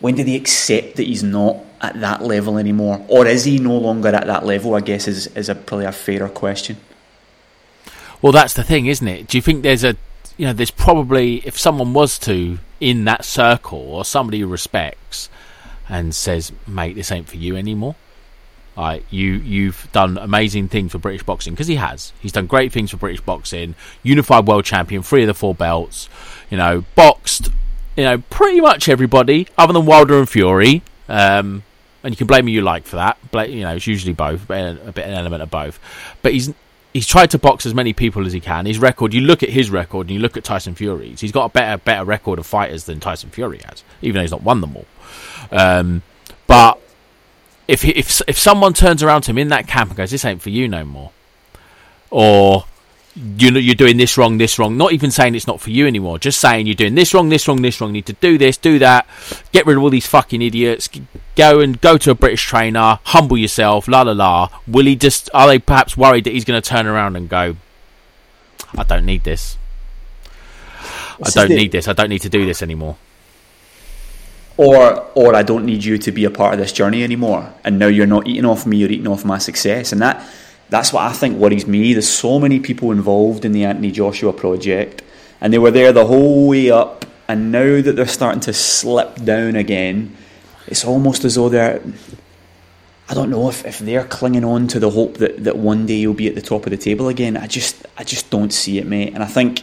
when 0.00 0.14
did 0.14 0.26
he 0.26 0.36
accept 0.36 0.96
that 0.96 1.06
he's 1.06 1.22
not 1.22 1.58
at 1.80 2.00
that 2.00 2.22
level 2.22 2.58
anymore? 2.58 3.04
Or 3.08 3.26
is 3.26 3.44
he 3.44 3.58
no 3.58 3.76
longer 3.76 4.08
at 4.08 4.26
that 4.26 4.46
level 4.46 4.74
i 4.74 4.80
guess 4.80 5.08
is, 5.08 5.26
is 5.28 5.48
a, 5.48 5.54
probably 5.54 5.86
a 5.86 5.92
fairer 5.92 6.28
question. 6.28 6.76
Well 8.22 8.32
that's 8.32 8.54
the 8.54 8.64
thing 8.64 8.86
isn't 8.86 9.06
it? 9.06 9.28
Do 9.28 9.36
you 9.38 9.42
think 9.42 9.62
there's 9.62 9.84
a 9.84 9.96
you 10.36 10.46
know 10.46 10.52
there's 10.52 10.70
probably 10.70 11.36
if 11.44 11.58
someone 11.58 11.92
was 11.92 12.18
to 12.20 12.58
in 12.80 13.04
that 13.04 13.24
circle 13.24 13.78
or 13.78 14.04
somebody 14.04 14.40
who 14.40 14.46
respects 14.46 15.28
and 15.88 16.14
says 16.14 16.52
mate 16.66 16.94
this 16.94 17.10
ain't 17.10 17.28
for 17.28 17.36
you 17.36 17.56
anymore 17.56 17.96
like 18.78 19.04
you, 19.10 19.32
you've 19.34 19.88
done 19.90 20.16
amazing 20.18 20.68
things 20.68 20.92
for 20.92 20.98
British 20.98 21.24
boxing 21.24 21.52
because 21.52 21.66
he 21.66 21.74
has. 21.74 22.12
He's 22.20 22.32
done 22.32 22.46
great 22.46 22.72
things 22.72 22.92
for 22.92 22.96
British 22.96 23.20
boxing. 23.20 23.74
Unified 24.04 24.46
world 24.46 24.64
champion, 24.64 25.02
three 25.02 25.22
of 25.22 25.26
the 25.26 25.34
four 25.34 25.54
belts. 25.54 26.08
You 26.48 26.56
know, 26.56 26.84
boxed. 26.94 27.50
You 27.96 28.04
know, 28.04 28.18
pretty 28.30 28.60
much 28.60 28.88
everybody 28.88 29.48
other 29.58 29.72
than 29.72 29.84
Wilder 29.84 30.18
and 30.18 30.28
Fury. 30.28 30.82
Um, 31.08 31.64
and 32.04 32.12
you 32.12 32.16
can 32.16 32.28
blame 32.28 32.44
me 32.44 32.52
you 32.52 32.60
like 32.60 32.84
for 32.84 32.96
that. 32.96 33.18
You 33.50 33.62
know, 33.62 33.74
it's 33.74 33.86
usually 33.88 34.12
both, 34.12 34.48
a 34.48 34.92
bit 34.92 35.06
an 35.06 35.14
element 35.14 35.42
of 35.42 35.50
both. 35.50 35.80
But 36.22 36.32
he's 36.32 36.54
he's 36.92 37.06
tried 37.06 37.32
to 37.32 37.38
box 37.38 37.66
as 37.66 37.74
many 37.74 37.92
people 37.92 38.26
as 38.26 38.32
he 38.32 38.38
can. 38.40 38.64
His 38.64 38.78
record, 38.78 39.12
you 39.12 39.22
look 39.22 39.42
at 39.42 39.50
his 39.50 39.70
record 39.70 40.06
and 40.06 40.14
you 40.14 40.20
look 40.20 40.36
at 40.36 40.44
Tyson 40.44 40.76
Fury's. 40.76 41.20
He's 41.20 41.32
got 41.32 41.46
a 41.46 41.48
better 41.48 41.78
better 41.78 42.04
record 42.04 42.38
of 42.38 42.46
fighters 42.46 42.84
than 42.84 43.00
Tyson 43.00 43.30
Fury 43.30 43.60
has, 43.64 43.82
even 44.02 44.14
though 44.14 44.22
he's 44.22 44.30
not 44.30 44.44
won 44.44 44.60
them 44.60 44.76
all. 44.76 44.86
Um, 45.50 46.02
but 46.46 46.80
if 47.68 47.82
he, 47.82 47.90
if 47.90 48.22
if 48.26 48.38
someone 48.38 48.72
turns 48.72 49.02
around 49.02 49.22
to 49.22 49.30
him 49.30 49.38
in 49.38 49.48
that 49.48 49.68
camp 49.68 49.90
and 49.90 49.96
goes, 49.96 50.10
"This 50.10 50.24
ain't 50.24 50.42
for 50.42 50.50
you 50.50 50.66
no 50.66 50.84
more," 50.84 51.12
or 52.10 52.64
you 53.14 53.50
know 53.50 53.60
you're 53.60 53.74
doing 53.74 53.98
this 53.98 54.16
wrong, 54.16 54.38
this 54.38 54.58
wrong. 54.58 54.78
Not 54.78 54.92
even 54.92 55.10
saying 55.10 55.34
it's 55.34 55.46
not 55.46 55.60
for 55.60 55.70
you 55.70 55.86
anymore. 55.86 56.18
Just 56.18 56.40
saying 56.40 56.66
you're 56.66 56.74
doing 56.74 56.94
this 56.94 57.12
wrong, 57.12 57.28
this 57.28 57.46
wrong, 57.46 57.60
this 57.60 57.80
wrong. 57.80 57.90
You 57.90 57.94
need 57.94 58.06
to 58.06 58.14
do 58.14 58.38
this, 58.38 58.56
do 58.56 58.78
that. 58.78 59.06
Get 59.52 59.66
rid 59.66 59.76
of 59.76 59.82
all 59.82 59.90
these 59.90 60.06
fucking 60.06 60.40
idiots. 60.40 60.88
Go 61.36 61.60
and 61.60 61.78
go 61.80 61.98
to 61.98 62.10
a 62.10 62.14
British 62.14 62.44
trainer. 62.44 63.00
Humble 63.04 63.36
yourself. 63.36 63.86
La 63.86 64.02
la 64.02 64.12
la. 64.12 64.48
Will 64.66 64.86
he 64.86 64.96
just? 64.96 65.28
Are 65.34 65.46
they 65.46 65.58
perhaps 65.58 65.96
worried 65.96 66.24
that 66.24 66.32
he's 66.32 66.46
going 66.46 66.60
to 66.60 66.66
turn 66.66 66.86
around 66.86 67.16
and 67.16 67.28
go? 67.28 67.56
I 68.76 68.84
don't 68.84 69.04
need 69.04 69.24
this. 69.24 69.58
I 71.22 71.30
don't 71.30 71.50
need 71.50 71.72
this. 71.72 71.86
I 71.86 71.92
don't 71.92 72.08
need 72.08 72.22
to 72.22 72.28
do 72.28 72.46
this 72.46 72.62
anymore 72.62 72.96
or 74.58 75.06
or 75.14 75.34
I 75.34 75.42
don't 75.42 75.64
need 75.64 75.82
you 75.82 75.96
to 75.96 76.12
be 76.12 76.24
a 76.26 76.30
part 76.30 76.52
of 76.52 76.58
this 76.58 76.72
journey 76.72 77.02
anymore. 77.02 77.50
And 77.64 77.78
now 77.78 77.86
you're 77.86 78.06
not 78.06 78.26
eating 78.26 78.44
off 78.44 78.66
me, 78.66 78.76
you're 78.76 78.90
eating 78.90 79.08
off 79.08 79.24
my 79.24 79.38
success. 79.38 79.92
And 79.92 80.02
that 80.02 80.22
that's 80.68 80.92
what 80.92 81.04
I 81.04 81.12
think 81.12 81.38
worries 81.38 81.66
me. 81.66 81.94
There's 81.94 82.08
so 82.08 82.38
many 82.38 82.60
people 82.60 82.90
involved 82.90 83.46
in 83.46 83.52
the 83.52 83.64
Anthony 83.64 83.90
Joshua 83.90 84.34
project, 84.34 85.02
and 85.40 85.52
they 85.52 85.58
were 85.58 85.70
there 85.70 85.92
the 85.92 86.04
whole 86.04 86.48
way 86.48 86.70
up. 86.70 87.06
And 87.28 87.52
now 87.52 87.80
that 87.80 87.92
they're 87.92 88.06
starting 88.06 88.40
to 88.42 88.52
slip 88.54 89.22
down 89.22 89.54
again, 89.54 90.16
it's 90.66 90.84
almost 90.84 91.24
as 91.24 91.36
though 91.36 91.48
they're 91.48 91.80
I 93.10 93.14
don't 93.14 93.30
know 93.30 93.48
if, 93.48 93.64
if 93.64 93.78
they're 93.78 94.04
clinging 94.04 94.44
on 94.44 94.68
to 94.68 94.80
the 94.80 94.90
hope 94.90 95.16
that, 95.18 95.44
that 95.44 95.56
one 95.56 95.86
day 95.86 95.94
you'll 95.94 96.12
be 96.12 96.28
at 96.28 96.34
the 96.34 96.42
top 96.42 96.66
of 96.66 96.70
the 96.70 96.76
table 96.76 97.08
again. 97.08 97.36
I 97.36 97.46
just 97.46 97.86
I 97.96 98.04
just 98.04 98.28
don't 98.28 98.52
see 98.52 98.78
it, 98.78 98.86
mate. 98.86 99.14
And 99.14 99.22
I 99.22 99.26
think 99.26 99.62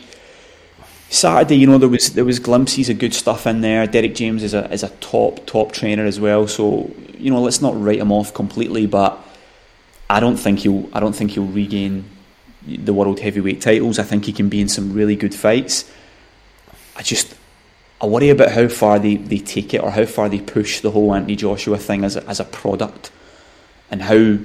Saturday, 1.15 1.55
you 1.55 1.65
know, 1.65 1.77
there 1.77 1.89
was 1.89 2.13
there 2.13 2.25
was 2.25 2.39
glimpses 2.39 2.89
of 2.89 2.99
good 2.99 3.13
stuff 3.13 3.47
in 3.47 3.61
there. 3.61 3.87
Derrick 3.87 4.15
James 4.15 4.43
is 4.43 4.53
a 4.53 4.69
is 4.71 4.83
a 4.83 4.89
top 4.99 5.45
top 5.45 5.71
trainer 5.71 6.05
as 6.05 6.19
well. 6.19 6.47
So 6.47 6.91
you 7.17 7.31
know, 7.31 7.41
let's 7.41 7.61
not 7.61 7.79
write 7.81 7.99
him 7.99 8.11
off 8.11 8.33
completely, 8.33 8.85
but 8.85 9.17
I 10.09 10.19
don't 10.19 10.35
think 10.35 10.59
he'll 10.59 10.89
I 10.93 10.99
don't 10.99 11.13
think 11.13 11.31
he'll 11.31 11.45
regain 11.45 12.05
the 12.67 12.93
world 12.93 13.19
heavyweight 13.19 13.61
titles. 13.61 13.97
I 13.97 14.03
think 14.03 14.25
he 14.25 14.33
can 14.33 14.49
be 14.49 14.59
in 14.59 14.67
some 14.67 14.91
really 14.93 15.15
good 15.15 15.33
fights. 15.33 15.89
I 16.97 17.01
just 17.01 17.33
I 18.01 18.07
worry 18.07 18.29
about 18.29 18.51
how 18.51 18.67
far 18.67 18.99
they, 18.99 19.15
they 19.15 19.37
take 19.37 19.73
it 19.73 19.81
or 19.81 19.91
how 19.91 20.05
far 20.05 20.27
they 20.27 20.41
push 20.41 20.81
the 20.81 20.91
whole 20.91 21.13
Anthony 21.13 21.37
Joshua 21.37 21.77
thing 21.77 22.03
as 22.03 22.17
a, 22.17 22.27
as 22.27 22.41
a 22.41 22.45
product, 22.45 23.11
and 23.89 24.01
how 24.01 24.37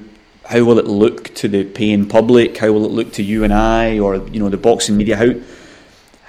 how 0.45 0.65
will 0.65 0.79
it 0.79 0.87
look 0.87 1.35
to 1.35 1.49
the 1.49 1.65
paying 1.65 2.09
public? 2.09 2.59
How 2.59 2.71
will 2.71 2.85
it 2.85 2.93
look 2.93 3.13
to 3.15 3.25
you 3.25 3.43
and 3.43 3.53
I, 3.53 3.99
or 3.99 4.17
you 4.29 4.39
know, 4.39 4.49
the 4.49 4.57
boxing 4.57 4.97
media? 4.97 5.17
How 5.17 5.33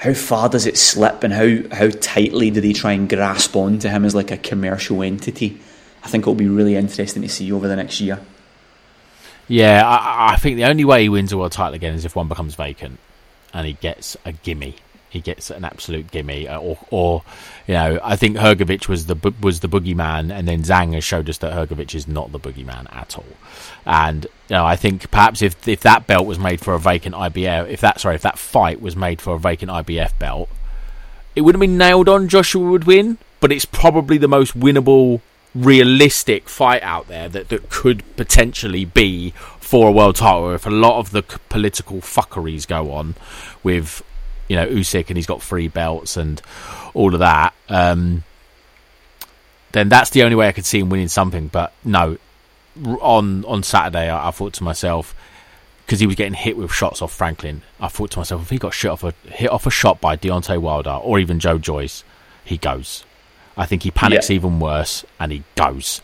how 0.02 0.16
far 0.16 0.50
does 0.50 0.66
it 0.66 0.80
slip 0.80 1.24
and 1.24 1.32
how, 1.32 1.76
how 1.76 1.88
tightly 2.02 2.50
do 2.50 2.60
they 2.60 2.74
try 2.74 2.94
and 2.94 3.08
grasp 3.08 3.56
onto 3.56 3.88
him 3.88 4.04
as 4.04 4.16
like 4.16 4.32
a 4.32 4.38
commercial 4.38 5.04
entity? 5.04 5.60
I 6.04 6.08
think 6.08 6.24
it'll 6.24 6.34
be 6.34 6.48
really 6.48 6.76
interesting 6.76 7.22
to 7.22 7.30
see 7.30 7.52
over 7.52 7.68
the 7.68 7.76
next 7.76 8.02
year. 8.02 8.20
Yeah, 9.48 9.88
I, 9.88 10.34
I 10.34 10.36
think 10.38 10.56
the 10.58 10.66
only 10.66 10.86
way 10.86 11.04
he 11.04 11.10
wins 11.10 11.32
a 11.32 11.38
world 11.38 11.52
title 11.52 11.76
again 11.76 11.94
is 11.94 12.04
if 12.04 12.16
one 12.16 12.28
becomes 12.28 12.56
vacant 12.56 12.98
and 13.54 13.68
he 13.68 13.74
gets 13.74 14.18
a 14.26 14.32
gimme 14.32 14.76
he 15.12 15.20
gets 15.20 15.50
an 15.50 15.66
absolute 15.66 16.10
gimme, 16.10 16.48
uh, 16.48 16.58
or, 16.58 16.78
or 16.90 17.24
you 17.68 17.74
know, 17.74 18.00
I 18.02 18.16
think 18.16 18.38
Hrgovic 18.38 18.88
was 18.88 19.08
the 19.08 19.34
was 19.42 19.60
the 19.60 19.68
boogeyman, 19.68 20.32
and 20.34 20.48
then 20.48 20.64
Zhang 20.64 20.94
has 20.94 21.04
showed 21.04 21.30
us 21.30 21.38
that 21.40 21.54
Hrgovic 21.54 21.94
is 21.94 22.08
not 22.08 22.32
the 22.32 22.40
boogeyman 22.40 22.88
at 22.96 23.18
all. 23.18 23.26
And 23.86 24.24
you 24.24 24.56
know, 24.56 24.66
I 24.66 24.78
think 24.78 25.12
perhaps 25.12 25.42
if 25.42 25.68
if 25.68 25.82
that 25.82 26.08
belt 26.08 26.26
was 26.26 26.40
made 26.40 26.62
for 26.62 26.74
a 26.74 26.80
vacant 26.80 27.14
IBF, 27.14 27.68
if 27.68 27.82
that 27.82 28.00
sorry, 28.00 28.16
if 28.16 28.22
that 28.22 28.40
fight 28.40 28.82
was 28.82 28.96
made 28.96 29.20
for 29.20 29.36
a 29.36 29.40
vacant 29.40 29.70
IBF 29.70 30.18
belt, 30.18 30.48
it 31.36 31.42
would 31.42 31.56
have 31.56 31.60
been 31.60 31.78
nailed 31.78 32.08
on. 32.08 32.30
Joshua 32.30 32.72
would 32.72 32.86
win, 32.86 33.18
but 33.42 33.52
it's 33.52 33.66
probably 33.66 34.18
the 34.18 34.30
most 34.30 34.58
winnable, 34.58 35.20
realistic 35.54 36.48
fight 36.48 36.84
out 36.84 37.10
there 37.10 37.28
that 37.28 37.50
that 37.50 37.70
could 37.70 38.04
potentially 38.16 38.86
be 38.86 39.32
for 39.60 39.90
a 39.90 39.92
world 39.92 40.16
title 40.16 40.54
if 40.54 40.66
a 40.66 40.70
lot 40.70 41.00
of 41.00 41.12
the 41.12 41.22
political 41.50 41.98
fuckeries 41.98 42.66
go 42.66 42.92
on 42.94 43.16
with 43.62 44.04
you 44.52 44.58
know 44.58 44.68
Usyk 44.68 45.08
and 45.08 45.18
he's 45.18 45.26
got 45.26 45.42
three 45.42 45.70
belts 45.70 46.18
and 46.18 46.42
all 46.94 47.14
of 47.14 47.22
that, 47.22 47.54
um, 47.70 48.26
then 49.72 49.88
that's 49.88 50.10
the 50.10 50.24
only 50.24 50.36
way 50.36 50.50
I 50.50 50.52
could 50.52 50.66
see 50.66 50.80
him 50.80 50.90
winning 50.90 51.08
something. 51.08 51.48
But 51.48 51.72
no, 51.86 52.18
on 53.00 53.46
on 53.46 53.64
Saturday, 53.64 54.10
I, 54.10 54.28
I 54.28 54.32
thought 54.32 54.52
to 54.56 54.64
myself 54.66 55.16
because 55.86 56.02
he 56.02 56.06
was 56.06 56.18
getting 56.18 56.34
hit 56.34 56.58
with 56.58 56.74
shots 56.74 57.02
off 57.02 57.14
Franklin. 57.14 57.62
I 57.80 57.88
thought 57.88 58.12
to 58.12 58.20
myself, 58.20 58.42
if 58.42 58.50
he 58.50 58.58
got 58.58 58.74
shot 58.74 58.92
off 58.92 59.04
a 59.06 59.14
hit 59.30 59.50
off 59.50 59.66
a 59.66 59.72
shot 59.72 60.02
by 60.02 60.18
Deontay 60.18 60.58
Wilder 60.58 61.00
or 61.02 61.18
even 61.18 61.40
Joe 61.40 61.58
Joyce, 61.58 62.04
he 62.44 62.58
goes. 62.58 63.06
I 63.56 63.66
think 63.66 63.84
he 63.84 63.92
panics 63.92 64.30
yeah. 64.30 64.36
even 64.36 64.60
worse 64.60 65.06
and 65.18 65.32
he 65.32 65.44
goes 65.56 66.02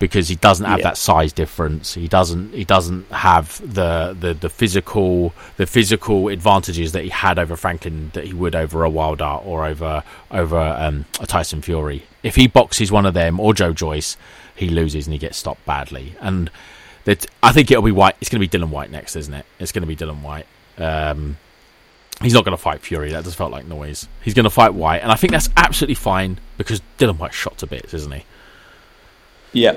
because 0.00 0.28
he 0.28 0.34
doesn't 0.34 0.64
have 0.66 0.78
yeah. 0.78 0.84
that 0.84 0.96
size 0.96 1.32
difference. 1.32 1.94
He 1.94 2.08
doesn't 2.08 2.52
he 2.52 2.64
doesn't 2.64 3.06
have 3.12 3.60
the, 3.60 4.16
the, 4.18 4.34
the 4.34 4.48
physical 4.48 5.32
the 5.58 5.66
physical 5.66 6.28
advantages 6.28 6.90
that 6.92 7.04
he 7.04 7.10
had 7.10 7.38
over 7.38 7.54
Franklin 7.54 8.10
that 8.14 8.24
he 8.24 8.32
would 8.32 8.56
over 8.56 8.82
a 8.82 8.90
Wilder 8.90 9.24
or 9.24 9.64
over 9.66 10.02
over 10.32 10.58
um, 10.58 11.04
a 11.20 11.26
Tyson 11.26 11.62
Fury. 11.62 12.02
If 12.24 12.34
he 12.34 12.48
boxes 12.48 12.90
one 12.90 13.06
of 13.06 13.14
them 13.14 13.38
or 13.38 13.54
Joe 13.54 13.72
Joyce, 13.72 14.16
he 14.56 14.70
loses 14.70 15.06
and 15.06 15.12
he 15.12 15.18
gets 15.18 15.36
stopped 15.36 15.64
badly. 15.66 16.14
And 16.20 16.50
that 17.04 17.26
I 17.42 17.52
think 17.52 17.70
it'll 17.70 17.82
be 17.82 17.92
Whyte. 17.92 18.16
It's 18.20 18.30
going 18.30 18.42
to 18.42 18.48
be 18.48 18.58
Dillian 18.58 18.70
Whyte 18.70 18.90
next, 18.90 19.16
isn't 19.16 19.34
it? 19.34 19.44
It's 19.58 19.70
going 19.70 19.82
to 19.82 19.86
be 19.86 19.96
Dillian 19.96 20.22
Whyte. 20.22 20.46
Um, 20.78 21.36
he's 22.22 22.32
not 22.32 22.46
going 22.46 22.56
to 22.56 22.62
fight 22.62 22.80
Fury. 22.80 23.10
That 23.12 23.24
just 23.24 23.36
felt 23.36 23.52
like 23.52 23.66
noise. 23.66 24.08
He's 24.22 24.32
going 24.32 24.44
to 24.44 24.50
fight 24.50 24.72
Whyte, 24.72 25.02
and 25.02 25.12
I 25.12 25.16
think 25.16 25.30
that's 25.30 25.50
absolutely 25.58 25.94
fine 25.94 26.38
because 26.56 26.80
Dillian 26.98 27.18
Whyte 27.18 27.34
shot 27.34 27.58
to 27.58 27.66
bits, 27.66 27.92
isn't 27.92 28.12
he? 28.12 28.24
Yeah, 29.52 29.76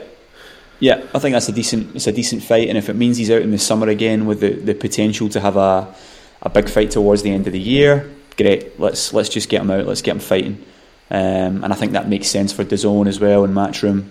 Yeah, 0.84 1.02
I 1.16 1.20
think 1.20 1.32
that's 1.32 1.48
a 1.48 1.54
decent. 1.54 1.96
It's 1.96 2.08
a 2.08 2.12
decent 2.12 2.44
fight, 2.44 2.68
and 2.68 2.78
if 2.78 2.90
it 2.90 2.96
means 2.96 3.16
he's 3.16 3.32
out 3.32 3.42
in 3.42 3.52
the 3.52 3.58
summer 3.58 3.88
again 3.88 4.26
with 4.26 4.42
the, 4.42 4.50
the 4.50 4.74
potential 4.74 5.30
to 5.30 5.40
have 5.40 5.56
a 5.56 5.96
a 6.42 6.50
big 6.50 6.68
fight 6.68 6.92
towards 6.92 7.24
the 7.24 7.32
end 7.32 7.48
of 7.48 7.54
the 7.54 7.60
year, 7.60 8.12
great. 8.36 8.78
Let's 8.78 9.14
let's 9.14 9.30
just 9.30 9.48
get 9.48 9.62
him 9.62 9.72
out. 9.72 9.88
Let's 9.88 10.02
get 10.02 10.12
him 10.12 10.20
fighting, 10.20 10.62
um, 11.10 11.64
and 11.64 11.72
I 11.72 11.76
think 11.78 11.94
that 11.94 12.10
makes 12.10 12.28
sense 12.28 12.52
for 12.52 12.66
DAZN 12.66 13.08
as 13.08 13.18
well 13.18 13.46
and 13.46 13.56
Matchroom. 13.56 14.10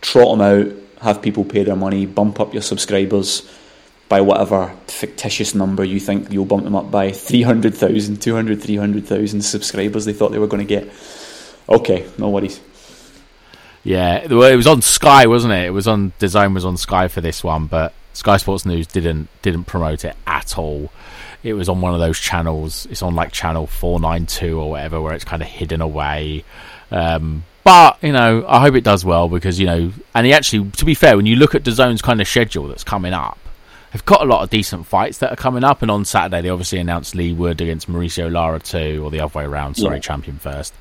Trot 0.00 0.32
him 0.32 0.40
out, 0.40 0.72
have 1.02 1.20
people 1.20 1.44
pay 1.44 1.62
their 1.62 1.76
money, 1.76 2.06
bump 2.06 2.40
up 2.40 2.54
your 2.54 2.62
subscribers 2.62 3.46
by 4.08 4.22
whatever 4.22 4.74
fictitious 4.86 5.54
number 5.54 5.84
you 5.84 6.00
think 6.00 6.32
you'll 6.32 6.46
bump 6.46 6.64
them 6.64 6.74
up 6.74 6.90
by 6.90 7.12
300,000, 7.12 8.16
200, 8.16 8.62
300,000 8.62 9.42
subscribers 9.42 10.06
they 10.06 10.14
thought 10.14 10.32
they 10.32 10.38
were 10.38 10.46
going 10.46 10.66
to 10.66 10.80
get. 10.80 10.90
Okay, 11.68 12.08
no 12.16 12.30
worries. 12.30 12.62
Yeah, 13.84 14.26
well, 14.28 14.50
it 14.52 14.56
was 14.56 14.66
on 14.66 14.80
Sky, 14.82 15.26
wasn't 15.26 15.52
it? 15.54 15.66
It 15.66 15.70
was 15.70 15.88
on 15.88 16.12
DAZN 16.20 16.54
was 16.54 16.64
on 16.64 16.76
Sky 16.76 17.08
for 17.08 17.20
this 17.20 17.42
one, 17.42 17.66
but 17.66 17.92
Sky 18.12 18.36
Sports 18.36 18.64
News 18.64 18.86
didn't 18.86 19.28
didn't 19.42 19.64
promote 19.64 20.04
it 20.04 20.14
at 20.26 20.56
all. 20.58 20.92
It 21.42 21.54
was 21.54 21.68
on 21.68 21.80
one 21.80 21.92
of 21.92 21.98
those 22.00 22.18
channels. 22.20 22.86
It's 22.90 23.02
on 23.02 23.14
like 23.16 23.32
channel 23.32 23.66
four 23.66 23.98
nine 23.98 24.26
two 24.26 24.60
or 24.60 24.70
whatever, 24.70 25.00
where 25.00 25.14
it's 25.14 25.24
kind 25.24 25.42
of 25.42 25.48
hidden 25.48 25.80
away. 25.80 26.44
Um, 26.92 27.44
but 27.64 27.98
you 28.02 28.12
know, 28.12 28.44
I 28.46 28.60
hope 28.60 28.74
it 28.76 28.84
does 28.84 29.04
well 29.04 29.28
because 29.28 29.58
you 29.58 29.66
know, 29.66 29.92
and 30.14 30.26
he 30.26 30.32
actually, 30.32 30.70
to 30.72 30.84
be 30.84 30.94
fair, 30.94 31.16
when 31.16 31.26
you 31.26 31.34
look 31.36 31.54
at 31.56 31.64
DAZN's 31.64 32.02
kind 32.02 32.20
of 32.20 32.28
schedule 32.28 32.68
that's 32.68 32.84
coming 32.84 33.12
up, 33.12 33.38
they've 33.92 34.04
got 34.04 34.20
a 34.22 34.24
lot 34.24 34.42
of 34.44 34.50
decent 34.50 34.86
fights 34.86 35.18
that 35.18 35.32
are 35.32 35.36
coming 35.36 35.64
up. 35.64 35.82
And 35.82 35.90
on 35.90 36.04
Saturday, 36.04 36.42
they 36.42 36.48
obviously 36.50 36.78
announced 36.78 37.16
Leigh 37.16 37.32
Wood 37.32 37.60
against 37.60 37.90
Mauricio 37.90 38.30
Lara 38.30 38.60
too, 38.60 39.02
or 39.04 39.10
the 39.10 39.18
other 39.20 39.36
way 39.36 39.44
around. 39.44 39.76
Sorry, 39.76 39.96
Yeah. 39.96 40.00
champion 40.02 40.38
first. 40.38 40.72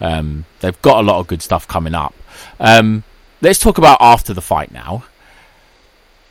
Um, 0.00 0.44
they've 0.60 0.80
got 0.82 0.98
a 1.00 1.06
lot 1.06 1.18
of 1.18 1.26
good 1.26 1.42
stuff 1.42 1.66
coming 1.66 1.94
up. 1.94 2.14
Um, 2.60 3.04
let's 3.40 3.58
talk 3.58 3.78
about 3.78 3.98
after 4.00 4.34
the 4.34 4.42
fight 4.42 4.72
now. 4.72 5.04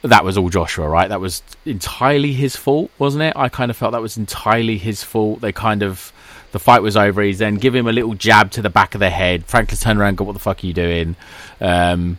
That 0.02 0.24
was 0.24 0.38
all 0.38 0.50
Joshua, 0.50 0.88
right? 0.88 1.08
That 1.08 1.20
was 1.20 1.42
entirely 1.66 2.34
his 2.34 2.56
fault, 2.56 2.92
wasn't 3.00 3.24
it? 3.24 3.34
I 3.36 3.50
kind 3.50 3.72
of 3.72 3.78
felt 3.78 3.94
that 3.94 4.02
was 4.02 4.18
entirely 4.18 4.78
his 4.78 5.04
fault. 5.04 5.42
They 5.42 5.52
kind 5.52 5.82
of 5.82 6.14
the 6.52 6.60
fight 6.60 6.82
was 6.82 6.96
over. 6.96 7.22
He's 7.22 7.40
then 7.40 7.56
give 7.56 7.76
him 7.76 7.88
a 7.88 7.92
little 7.92 8.14
jab 8.14 8.52
to 8.52 8.62
the 8.62 8.70
back 8.70 8.94
of 8.94 9.00
the 9.00 9.10
head. 9.10 9.46
Franklin 9.46 9.78
turned 9.78 10.00
around, 10.00 10.16
got 10.18 10.26
what 10.28 10.34
the 10.34 10.40
fuck 10.40 10.64
are 10.64 10.68
you 10.68 10.74
doing? 10.74 11.16
Um, 11.60 12.18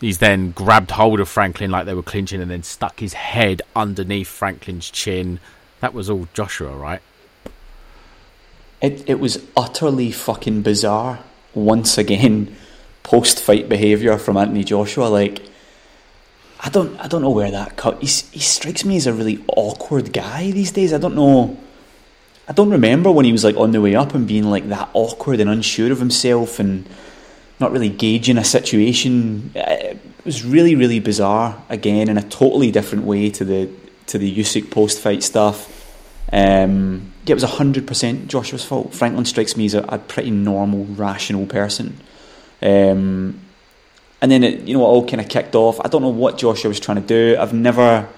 he's 0.00 0.18
then 0.18 0.50
grabbed 0.50 0.90
hold 0.90 1.20
of 1.20 1.28
Franklin 1.28 1.70
like 1.70 1.86
they 1.86 1.94
were 1.94 2.02
clinching, 2.02 2.42
and 2.42 2.50
then 2.50 2.62
stuck 2.62 2.98
his 2.98 3.12
head 3.12 3.62
underneath 3.76 4.26
Franklin's 4.26 4.90
chin. 4.90 5.38
That 5.80 5.94
was 5.94 6.10
all 6.10 6.26
Joshua, 6.34 6.76
right? 6.76 7.02
It 8.80 9.04
it 9.08 9.20
was 9.20 9.46
utterly 9.56 10.10
fucking 10.10 10.62
bizarre. 10.62 11.20
Once 11.54 11.98
again, 11.98 12.56
post 13.02 13.40
fight 13.40 13.68
behaviour 13.68 14.18
from 14.18 14.36
Anthony 14.36 14.64
Joshua. 14.64 15.04
Like, 15.06 15.42
I 16.60 16.68
don't 16.68 16.98
I 17.00 17.08
don't 17.08 17.22
know 17.22 17.30
where 17.30 17.50
that 17.50 17.76
cut. 17.76 18.00
He 18.00 18.06
strikes 18.06 18.84
me 18.84 18.96
as 18.96 19.06
a 19.06 19.12
really 19.12 19.44
awkward 19.48 20.12
guy 20.12 20.50
these 20.52 20.70
days. 20.70 20.92
I 20.92 20.98
don't 20.98 21.16
know. 21.16 21.58
I 22.48 22.52
don't 22.52 22.70
remember 22.70 23.10
when 23.10 23.24
he 23.24 23.32
was 23.32 23.44
like 23.44 23.56
on 23.56 23.72
the 23.72 23.80
way 23.80 23.94
up 23.94 24.14
and 24.14 24.26
being 24.26 24.44
like 24.44 24.68
that 24.68 24.90
awkward 24.94 25.40
and 25.40 25.48
unsure 25.48 25.92
of 25.92 25.98
himself 25.98 26.58
and 26.58 26.88
not 27.58 27.72
really 27.72 27.88
gauging 27.88 28.38
a 28.38 28.44
situation. 28.44 29.52
It 29.54 29.98
was 30.24 30.44
really 30.44 30.74
really 30.74 31.00
bizarre. 31.00 31.62
Again, 31.68 32.08
in 32.08 32.18
a 32.18 32.22
totally 32.22 32.70
different 32.70 33.04
way 33.04 33.30
to 33.30 33.44
the 33.44 33.70
to 34.06 34.18
the 34.18 34.36
Usyk 34.36 34.70
post 34.70 35.00
fight 35.00 35.22
stuff. 35.22 35.78
Um, 36.32 37.12
yeah, 37.24 37.32
it 37.32 37.34
was 37.34 37.44
hundred 37.44 37.86
percent 37.86 38.28
Joshua's 38.28 38.64
fault. 38.64 38.94
Franklin 38.94 39.24
strikes 39.24 39.56
me 39.56 39.66
as 39.66 39.74
a, 39.74 39.82
a 39.88 39.98
pretty 39.98 40.30
normal, 40.30 40.84
rational 40.84 41.46
person. 41.46 41.98
Um, 42.62 43.40
and 44.20 44.30
then 44.30 44.44
it, 44.44 44.60
you 44.68 44.74
know, 44.76 44.84
it 44.84 44.88
all 44.88 45.06
kind 45.06 45.20
of 45.20 45.28
kicked 45.28 45.54
off. 45.54 45.80
I 45.84 45.88
don't 45.88 46.02
know 46.02 46.08
what 46.08 46.38
Joshua 46.38 46.68
was 46.68 46.78
trying 46.78 47.02
to 47.02 47.06
do. 47.06 47.36
I've 47.38 47.52
never, 47.52 48.08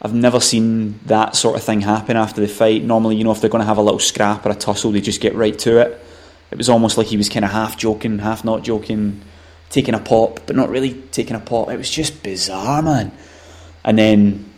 I've 0.00 0.14
never 0.14 0.40
seen 0.40 0.98
that 1.04 1.36
sort 1.36 1.56
of 1.56 1.62
thing 1.62 1.82
happen 1.82 2.16
after 2.16 2.40
the 2.40 2.48
fight. 2.48 2.82
Normally, 2.82 3.16
you 3.16 3.24
know, 3.24 3.32
if 3.32 3.40
they're 3.40 3.50
going 3.50 3.60
to 3.60 3.66
have 3.66 3.76
a 3.76 3.82
little 3.82 3.98
scrap 3.98 4.46
or 4.46 4.50
a 4.50 4.54
tussle, 4.54 4.92
they 4.92 5.02
just 5.02 5.20
get 5.20 5.34
right 5.34 5.58
to 5.60 5.78
it. 5.78 6.04
It 6.50 6.56
was 6.56 6.70
almost 6.70 6.96
like 6.96 7.08
he 7.08 7.18
was 7.18 7.28
kind 7.28 7.44
of 7.44 7.50
half 7.50 7.76
joking, 7.76 8.20
half 8.20 8.42
not 8.42 8.62
joking, 8.62 9.20
taking 9.68 9.94
a 9.94 9.98
pop, 9.98 10.40
but 10.46 10.56
not 10.56 10.70
really 10.70 10.94
taking 11.10 11.36
a 11.36 11.40
pop. 11.40 11.68
It 11.68 11.76
was 11.76 11.90
just 11.90 12.22
bizarre, 12.22 12.80
man. 12.80 13.12
And 13.84 13.98
then, 13.98 14.50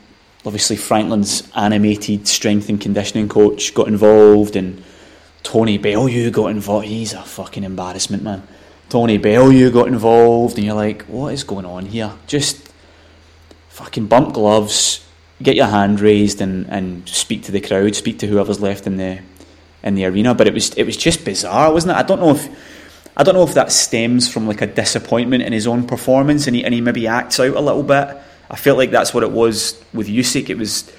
obviously, 0.46 0.76
Franklin's 0.76 1.50
animated 1.56 2.28
strength 2.28 2.68
and 2.68 2.80
conditioning 2.80 3.28
coach 3.28 3.74
got 3.74 3.88
involved, 3.88 4.54
and 4.54 4.84
Tony 5.42 5.78
Bellew 5.78 6.30
got 6.30 6.52
involved. 6.52 6.86
He's 6.86 7.12
a 7.12 7.22
fucking 7.22 7.64
embarrassment, 7.64 8.22
man. 8.22 8.46
Tony 8.90 9.18
Bellew 9.18 9.70
got 9.70 9.86
involved, 9.86 10.56
and 10.56 10.66
you're 10.66 10.74
like, 10.74 11.02
what 11.02 11.32
is 11.32 11.44
going 11.44 11.64
on 11.64 11.86
here? 11.86 12.12
Just 12.26 12.68
fucking 13.68 14.06
bump 14.06 14.34
gloves, 14.34 15.06
get 15.40 15.54
your 15.54 15.66
hand 15.66 16.00
raised, 16.00 16.40
and, 16.40 16.66
and 16.68 17.08
speak 17.08 17.44
to 17.44 17.52
the 17.52 17.60
crowd, 17.60 17.94
speak 17.94 18.18
to 18.18 18.26
whoever's 18.26 18.60
left 18.60 18.86
in 18.86 18.96
the 18.96 19.20
in 19.82 19.94
the 19.94 20.04
arena. 20.04 20.34
But 20.34 20.48
it 20.48 20.54
was 20.54 20.74
it 20.74 20.82
was 20.82 20.96
just 20.96 21.24
bizarre, 21.24 21.72
wasn't 21.72 21.92
it? 21.92 22.00
I 22.00 22.02
don't 22.02 22.20
know 22.20 22.30
if 22.30 22.48
I 23.16 23.22
don't 23.22 23.34
know 23.34 23.44
if 23.44 23.54
that 23.54 23.70
stems 23.70 24.28
from 24.28 24.48
like 24.48 24.60
a 24.60 24.66
disappointment 24.66 25.44
in 25.44 25.52
his 25.52 25.68
own 25.68 25.86
performance, 25.86 26.48
and 26.48 26.56
he 26.56 26.64
and 26.64 26.74
he 26.74 26.80
maybe 26.80 27.06
acts 27.06 27.38
out 27.38 27.54
a 27.54 27.60
little 27.60 27.84
bit. 27.84 28.16
I 28.50 28.56
felt 28.56 28.76
like 28.76 28.90
that's 28.90 29.14
what 29.14 29.22
it 29.22 29.30
was 29.30 29.80
with 29.94 30.08
Usyk. 30.08 30.50
It 30.50 30.58
was 30.58 30.90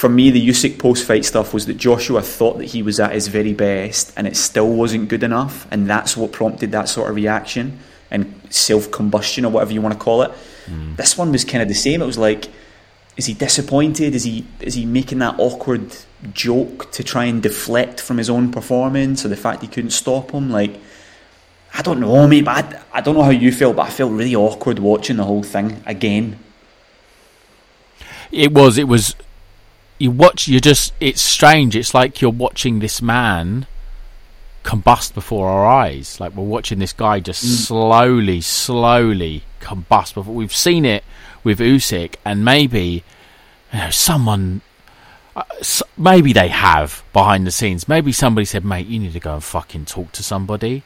for 0.00 0.08
me, 0.08 0.30
the 0.30 0.48
Usyk 0.48 0.78
post 0.78 1.06
fight 1.06 1.26
stuff 1.26 1.52
was 1.52 1.66
that 1.66 1.76
Joshua 1.76 2.22
thought 2.22 2.56
that 2.56 2.64
he 2.64 2.82
was 2.82 2.98
at 2.98 3.12
his 3.12 3.28
very 3.28 3.52
best 3.52 4.14
and 4.16 4.26
it 4.26 4.34
still 4.34 4.72
wasn't 4.72 5.10
good 5.10 5.22
enough, 5.22 5.68
and 5.70 5.86
that's 5.86 6.16
what 6.16 6.32
prompted 6.32 6.72
that 6.72 6.88
sort 6.88 7.10
of 7.10 7.16
reaction 7.16 7.78
and 8.10 8.40
self 8.48 8.90
combustion 8.90 9.44
or 9.44 9.52
whatever 9.52 9.74
you 9.74 9.82
want 9.82 9.92
to 9.92 10.00
call 10.00 10.22
it. 10.22 10.30
Hmm. 10.64 10.94
This 10.94 11.18
one 11.18 11.30
was 11.32 11.44
kind 11.44 11.60
of 11.60 11.68
the 11.68 11.74
same. 11.74 12.00
It 12.00 12.06
was 12.06 12.16
like, 12.16 12.48
is 13.18 13.26
he 13.26 13.34
disappointed? 13.34 14.14
Is 14.14 14.24
he 14.24 14.46
is 14.60 14.72
he 14.72 14.86
making 14.86 15.18
that 15.18 15.34
awkward 15.38 15.94
joke 16.32 16.90
to 16.92 17.04
try 17.04 17.26
and 17.26 17.42
deflect 17.42 18.00
from 18.00 18.16
his 18.16 18.30
own 18.30 18.50
performance 18.50 19.26
or 19.26 19.28
the 19.28 19.36
fact 19.36 19.60
he 19.60 19.68
couldn't 19.68 19.90
stop 19.90 20.30
him? 20.30 20.48
Like, 20.50 20.80
I 21.74 21.82
don't 21.82 22.00
know, 22.00 22.26
mate. 22.26 22.46
But 22.46 22.64
I, 22.64 22.80
I 22.94 23.00
don't 23.02 23.16
know 23.16 23.22
how 23.22 23.36
you 23.44 23.52
feel, 23.52 23.74
but 23.74 23.82
I 23.82 23.90
felt 23.90 24.12
really 24.12 24.34
awkward 24.34 24.78
watching 24.78 25.18
the 25.18 25.24
whole 25.24 25.42
thing 25.42 25.82
again. 25.84 26.38
It 28.32 28.54
was. 28.54 28.78
It 28.78 28.88
was. 28.88 29.14
You 30.00 30.10
watch. 30.10 30.48
You 30.48 30.60
just. 30.60 30.94
It's 30.98 31.20
strange. 31.20 31.76
It's 31.76 31.94
like 31.94 32.20
you're 32.20 32.30
watching 32.32 32.80
this 32.80 33.00
man 33.02 33.66
combust 34.64 35.14
before 35.14 35.48
our 35.48 35.66
eyes. 35.66 36.18
Like 36.18 36.34
we're 36.34 36.42
watching 36.42 36.78
this 36.78 36.94
guy 36.94 37.20
just 37.20 37.66
slowly, 37.66 38.40
slowly 38.40 39.44
combust. 39.60 40.14
Before 40.14 40.34
we've 40.34 40.54
seen 40.54 40.86
it 40.86 41.04
with 41.44 41.58
Usyk, 41.58 42.14
and 42.24 42.44
maybe 42.44 43.04
you 43.72 43.78
know 43.78 43.90
someone. 43.90 44.62
uh, 45.36 45.44
Maybe 45.98 46.32
they 46.32 46.48
have 46.48 47.04
behind 47.12 47.46
the 47.46 47.50
scenes. 47.50 47.86
Maybe 47.86 48.10
somebody 48.10 48.46
said, 48.46 48.64
"Mate, 48.64 48.86
you 48.86 48.98
need 49.00 49.12
to 49.12 49.20
go 49.20 49.34
and 49.34 49.44
fucking 49.44 49.84
talk 49.84 50.12
to 50.12 50.22
somebody." 50.22 50.82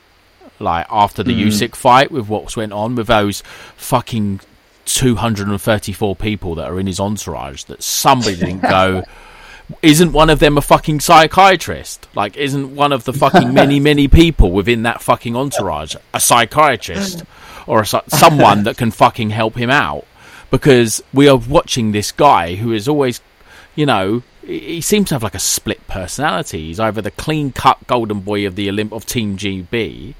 Like 0.59 0.87
after 0.91 1.23
the 1.23 1.33
Usyk 1.41 1.77
fight, 1.77 2.11
with 2.11 2.29
what 2.29 2.57
went 2.57 2.73
on 2.73 2.97
with 2.97 3.07
those 3.07 3.43
fucking 3.77 4.41
234 4.85 6.17
people 6.17 6.55
that 6.57 6.71
are 6.71 6.79
in 6.79 6.87
his 6.87 7.01
entourage 7.01 7.65
that 7.65 7.83
somebody 7.83 8.37
didn't 8.37 8.63
go 8.63 9.03
isn't 9.83 10.13
one 10.13 10.31
of 10.31 10.39
them 10.41 10.59
a 10.59 10.63
fucking 10.63 11.01
psychiatrist? 11.01 12.09
Like 12.15 12.37
isn't 12.37 12.75
one 12.75 12.93
of 12.93 13.05
the 13.05 13.13
fucking 13.13 13.53
many 13.55 13.81
many 13.81 14.09
people 14.09 14.51
within 14.51 14.83
that 14.83 15.03
fucking 15.03 15.35
entourage 15.37 15.97
a 16.13 16.21
psychiatrist 16.21 17.25
or 17.67 17.81
a, 17.81 17.87
someone 18.09 18.65
that 18.65 18.77
can 18.77 18.91
fucking 18.91 19.31
help 19.31 19.57
him 19.57 19.71
out? 19.71 20.07
Because 20.51 21.03
we 21.13 21.29
are 21.29 21.37
watching 21.37 21.93
this 21.93 22.13
guy 22.13 22.57
who 22.57 22.73
is 22.73 22.87
always 22.87 23.21
you 23.75 23.87
know 23.87 24.23
he 24.47 24.83
seems 24.83 25.09
to 25.09 25.15
have 25.15 25.23
like 25.23 25.35
a 25.35 25.41
split 25.41 25.87
personality. 25.87 26.67
He's 26.67 26.81
either 26.81 27.01
the 27.01 27.11
clean 27.11 27.51
cut 27.51 27.87
golden 27.87 28.21
boy 28.21 28.47
of 28.47 28.57
the 28.57 28.69
Olymp 28.69 28.93
of 28.93 29.07
team 29.07 29.39
gb 29.39 30.15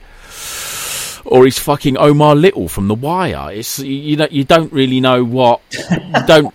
or 1.25 1.45
he's 1.45 1.59
fucking 1.59 1.97
Omar 1.99 2.35
Little 2.35 2.69
from 2.69 2.89
The 2.89 2.95
Wire. 2.95 3.53
It's 3.53 3.79
you 3.79 4.17
know 4.17 4.29
you 4.31 4.45
don't 4.45 4.73
really 4.73 5.01
know 5.01 5.25
what 5.25 5.61
don't. 6.27 6.55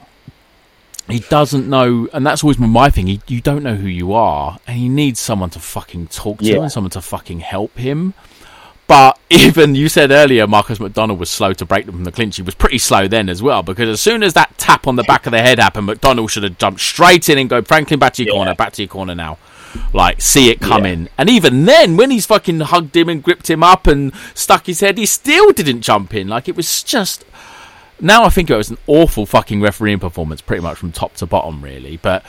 He 1.07 1.19
doesn't 1.21 1.67
know, 1.67 2.07
and 2.13 2.23
that's 2.25 2.43
always 2.43 2.57
been 2.57 2.69
my 2.69 2.91
thing. 2.91 3.07
He, 3.07 3.19
you 3.27 3.41
don't 3.41 3.63
know 3.63 3.73
who 3.75 3.87
you 3.87 4.13
are, 4.13 4.59
and 4.67 4.77
he 4.77 4.89
needs 4.89 5.19
someone 5.19 5.49
to 5.51 5.59
fucking 5.59 6.07
talk 6.07 6.37
to 6.39 6.45
Yeah. 6.45 6.61
and 6.61 6.71
someone 6.71 6.91
to 6.91 7.01
fucking 7.01 7.39
help 7.39 7.75
him. 7.77 8.13
But 8.85 9.17
even 9.31 9.73
you 9.73 9.89
said 9.89 10.11
earlier, 10.11 10.45
Marcus 10.45 10.77
McDonnell 10.77 11.17
was 11.17 11.31
slow 11.31 11.53
to 11.53 11.65
break 11.65 11.87
them 11.87 11.95
from 11.95 12.03
the 12.03 12.11
clinch. 12.11 12.35
He 12.35 12.43
was 12.43 12.53
pretty 12.53 12.77
slow 12.77 13.07
then 13.07 13.27
as 13.27 13.41
well, 13.41 13.63
because 13.63 13.89
as 13.89 13.99
soon 14.01 14.21
as 14.21 14.33
that 14.33 14.55
tap 14.59 14.85
on 14.85 14.97
the 14.97 15.03
back 15.03 15.25
of 15.25 15.31
the 15.31 15.41
head 15.41 15.57
happened, 15.57 15.89
McDonnell 15.89 16.29
should 16.29 16.43
have 16.43 16.59
jumped 16.59 16.79
straight 16.79 17.27
in 17.27 17.39
and 17.39 17.49
go, 17.49 17.63
Franklin, 17.63 17.99
back 17.99 18.13
to 18.13 18.23
your 18.23 18.31
Yeah. 18.33 18.37
corner, 18.37 18.53
back 18.55 18.73
to 18.73 18.83
your 18.83 18.89
corner 18.89 19.15
now. 19.15 19.39
Like, 19.93 20.21
see 20.21 20.49
it 20.49 20.59
coming. 20.59 21.09
And 21.17 21.29
even 21.29 21.65
then, 21.65 21.97
when 21.97 22.11
he's 22.11 22.25
fucking 22.25 22.59
hugged 22.61 22.95
him 22.95 23.09
and 23.09 23.23
gripped 23.23 23.49
him 23.49 23.63
up 23.63 23.87
and 23.87 24.13
stuck 24.33 24.65
his 24.65 24.79
head, 24.79 24.97
he 24.97 25.05
still 25.05 25.51
didn't 25.51 25.81
jump 25.81 26.13
in. 26.13 26.27
Like, 26.27 26.47
it 26.47 26.55
was 26.55 26.83
just. 26.83 27.25
Now 28.01 28.23
I 28.23 28.29
think 28.29 28.49
it 28.49 28.55
was 28.55 28.69
an 28.69 28.77
awful 28.87 29.25
fucking 29.25 29.59
refereeing 29.61 29.99
performance, 29.99 30.39
pretty 30.39 30.63
much 30.63 30.77
from 30.77 30.93
top 30.93 31.15
to 31.15 31.25
bottom, 31.25 31.61
really. 31.61 31.97
But 31.97 32.23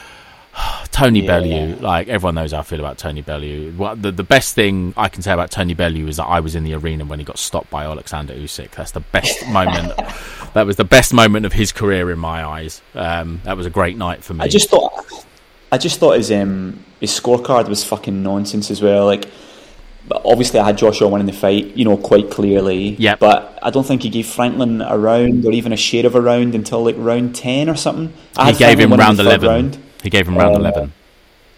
Tony 0.90 1.20
Yeah. 1.20 1.26
Bellew, 1.28 1.76
like 1.76 2.08
everyone 2.08 2.34
knows 2.34 2.50
how 2.50 2.58
I 2.58 2.62
feel 2.62 2.80
about 2.80 2.98
Tony 2.98 3.22
Bellew. 3.22 3.70
What 3.76 4.02
the, 4.02 4.10
the 4.10 4.24
best 4.24 4.56
thing 4.56 4.92
I 4.96 5.08
can 5.08 5.22
say 5.22 5.32
about 5.32 5.52
Tony 5.52 5.74
Bellew 5.74 6.08
is 6.08 6.16
that 6.16 6.24
I 6.24 6.40
was 6.40 6.56
in 6.56 6.64
the 6.64 6.74
arena 6.74 7.04
when 7.04 7.20
he 7.20 7.24
got 7.24 7.38
stopped 7.38 7.70
by 7.70 7.84
Alexander 7.84 8.34
Usyk. 8.34 8.72
That's 8.72 8.90
the 8.90 8.98
best 9.00 9.46
moment. 9.52 9.92
That 10.54 10.66
was 10.66 10.74
the 10.74 10.84
best 10.84 11.14
moment 11.14 11.46
of 11.46 11.52
his 11.52 11.70
career 11.70 12.10
in 12.10 12.18
my 12.18 12.44
eyes. 12.44 12.82
Um, 12.96 13.40
that 13.44 13.56
was 13.56 13.64
a 13.64 13.70
great 13.70 13.96
night 13.96 14.24
for 14.24 14.34
me. 14.34 14.40
I 14.44 14.48
just 14.48 14.70
thought, 14.70 14.92
I 15.70 15.78
just 15.78 16.00
thought 16.00 16.16
his 16.16 16.32
um, 16.32 16.84
his 17.00 17.10
scorecard 17.18 17.68
was 17.68 17.82
fucking 17.84 18.22
nonsense 18.22 18.70
as 18.70 18.80
well. 18.82 19.06
Like, 19.06 19.28
obviously 20.10 20.58
I 20.60 20.66
had 20.66 20.78
Joshua 20.78 21.08
winning 21.08 21.26
the 21.26 21.32
fight, 21.32 21.76
you 21.76 21.84
know, 21.84 21.96
quite 21.96 22.30
clearly. 22.30 22.90
Yep. 22.98 23.18
But 23.20 23.58
I 23.62 23.70
don't 23.70 23.86
think 23.86 24.02
he 24.02 24.08
gave 24.10 24.26
Franklin 24.26 24.80
a 24.82 24.96
round 24.98 25.44
or 25.44 25.52
even 25.52 25.72
a 25.72 25.76
share 25.76 26.06
of 26.06 26.14
a 26.14 26.20
round 26.20 26.54
until 26.54 26.84
like 26.84 26.96
round 26.98 27.34
ten 27.34 27.68
or 27.68 27.76
something. 27.76 28.12
I 28.36 28.52
he 28.52 28.58
gave 28.58 28.76
Franklin 28.78 28.92
him 28.92 28.98
round 29.00 29.20
eleven. 29.20 29.48
Round. 29.48 29.78
He 30.02 30.10
gave 30.10 30.26
him 30.28 30.36
round 30.36 30.56
Uh, 30.56 30.60
eleven. 30.60 30.92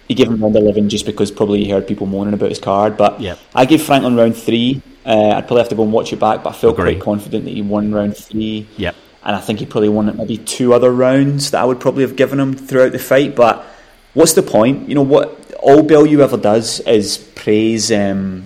He 0.09 0.15
gave 0.15 0.29
him 0.29 0.43
round 0.43 0.57
eleven 0.57 0.89
just 0.89 1.07
because 1.07 1.31
probably 1.31 1.65
he 1.65 1.71
heard 1.71 1.87
people 1.87 2.07
moaning 2.07 2.35
about 2.35 2.51
his 2.51 2.59
card. 2.59 2.97
But 2.97 3.21
Yep. 3.21 3.39
I 3.55 3.65
gave 3.65 3.83
Franklin 3.83 4.17
round 4.17 4.37
three. 4.37 4.83
Uh, 5.07 5.31
I'd 5.31 5.47
probably 5.47 5.59
have 5.61 5.69
to 5.71 5.75
go 5.75 5.83
and 5.85 5.93
watch 5.93 6.13
it 6.13 6.21
back, 6.21 6.45
but 6.45 6.51
I 6.51 6.53
felt 6.53 6.79
Agree. 6.79 6.95
quite 6.95 7.03
confident 7.05 7.45
that 7.45 7.51
he 7.55 7.63
won 7.63 7.93
round 7.93 8.17
three. 8.17 8.67
Yep. 8.77 8.95
and 9.25 9.37
I 9.37 9.41
think 9.41 9.61
he 9.61 9.67
probably 9.67 9.89
won 9.89 10.15
maybe 10.17 10.37
two 10.39 10.75
other 10.75 10.91
rounds 10.91 11.53
that 11.53 11.61
I 11.63 11.65
would 11.65 11.79
probably 11.81 12.03
have 12.03 12.17
given 12.17 12.39
him 12.41 12.55
throughout 12.55 12.91
the 12.93 12.99
fight. 12.99 13.35
But 13.37 13.65
what's 14.14 14.35
the 14.35 14.42
point? 14.42 14.88
You 14.88 14.94
know 14.94 15.03
what? 15.03 15.55
All 15.61 15.83
Bellew 15.83 16.20
ever 16.20 16.37
does 16.37 16.81
is 16.81 17.18
praise 17.18 17.92
um, 17.92 18.44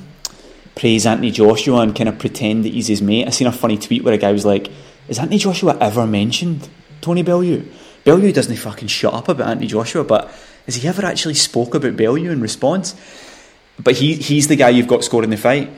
praise 0.74 1.06
Anthony 1.06 1.30
Joshua 1.30 1.80
and 1.80 1.96
kind 1.96 2.08
of 2.08 2.18
pretend 2.18 2.64
that 2.64 2.72
he's 2.72 2.88
his 2.88 3.00
mate. 3.00 3.26
I 3.26 3.30
seen 3.30 3.46
a 3.46 3.52
funny 3.52 3.78
tweet 3.78 4.04
where 4.04 4.14
a 4.14 4.18
guy 4.18 4.32
was 4.32 4.44
like, 4.44 4.68
"Is 5.08 5.18
Anthony 5.18 5.38
Joshua 5.38 5.76
ever 5.80 6.06
mentioned 6.06 6.68
Tony 7.00 7.22
Bellew?" 7.22 7.64
Bellew 8.04 8.32
doesn't 8.32 8.56
fucking 8.56 8.88
shut 8.88 9.14
up 9.14 9.28
about 9.28 9.48
Anthony 9.48 9.66
Joshua, 9.66 10.04
but 10.04 10.30
has 10.66 10.76
he 10.76 10.86
ever 10.86 11.04
actually 11.04 11.34
spoke 11.34 11.74
about 11.74 11.96
Bellew 11.96 12.30
in 12.30 12.40
response? 12.40 12.94
But 13.82 13.94
he 13.94 14.14
he's 14.14 14.48
the 14.48 14.56
guy 14.56 14.68
you've 14.70 14.88
got 14.88 15.04
scoring 15.04 15.30
the 15.30 15.36
fight 15.36 15.70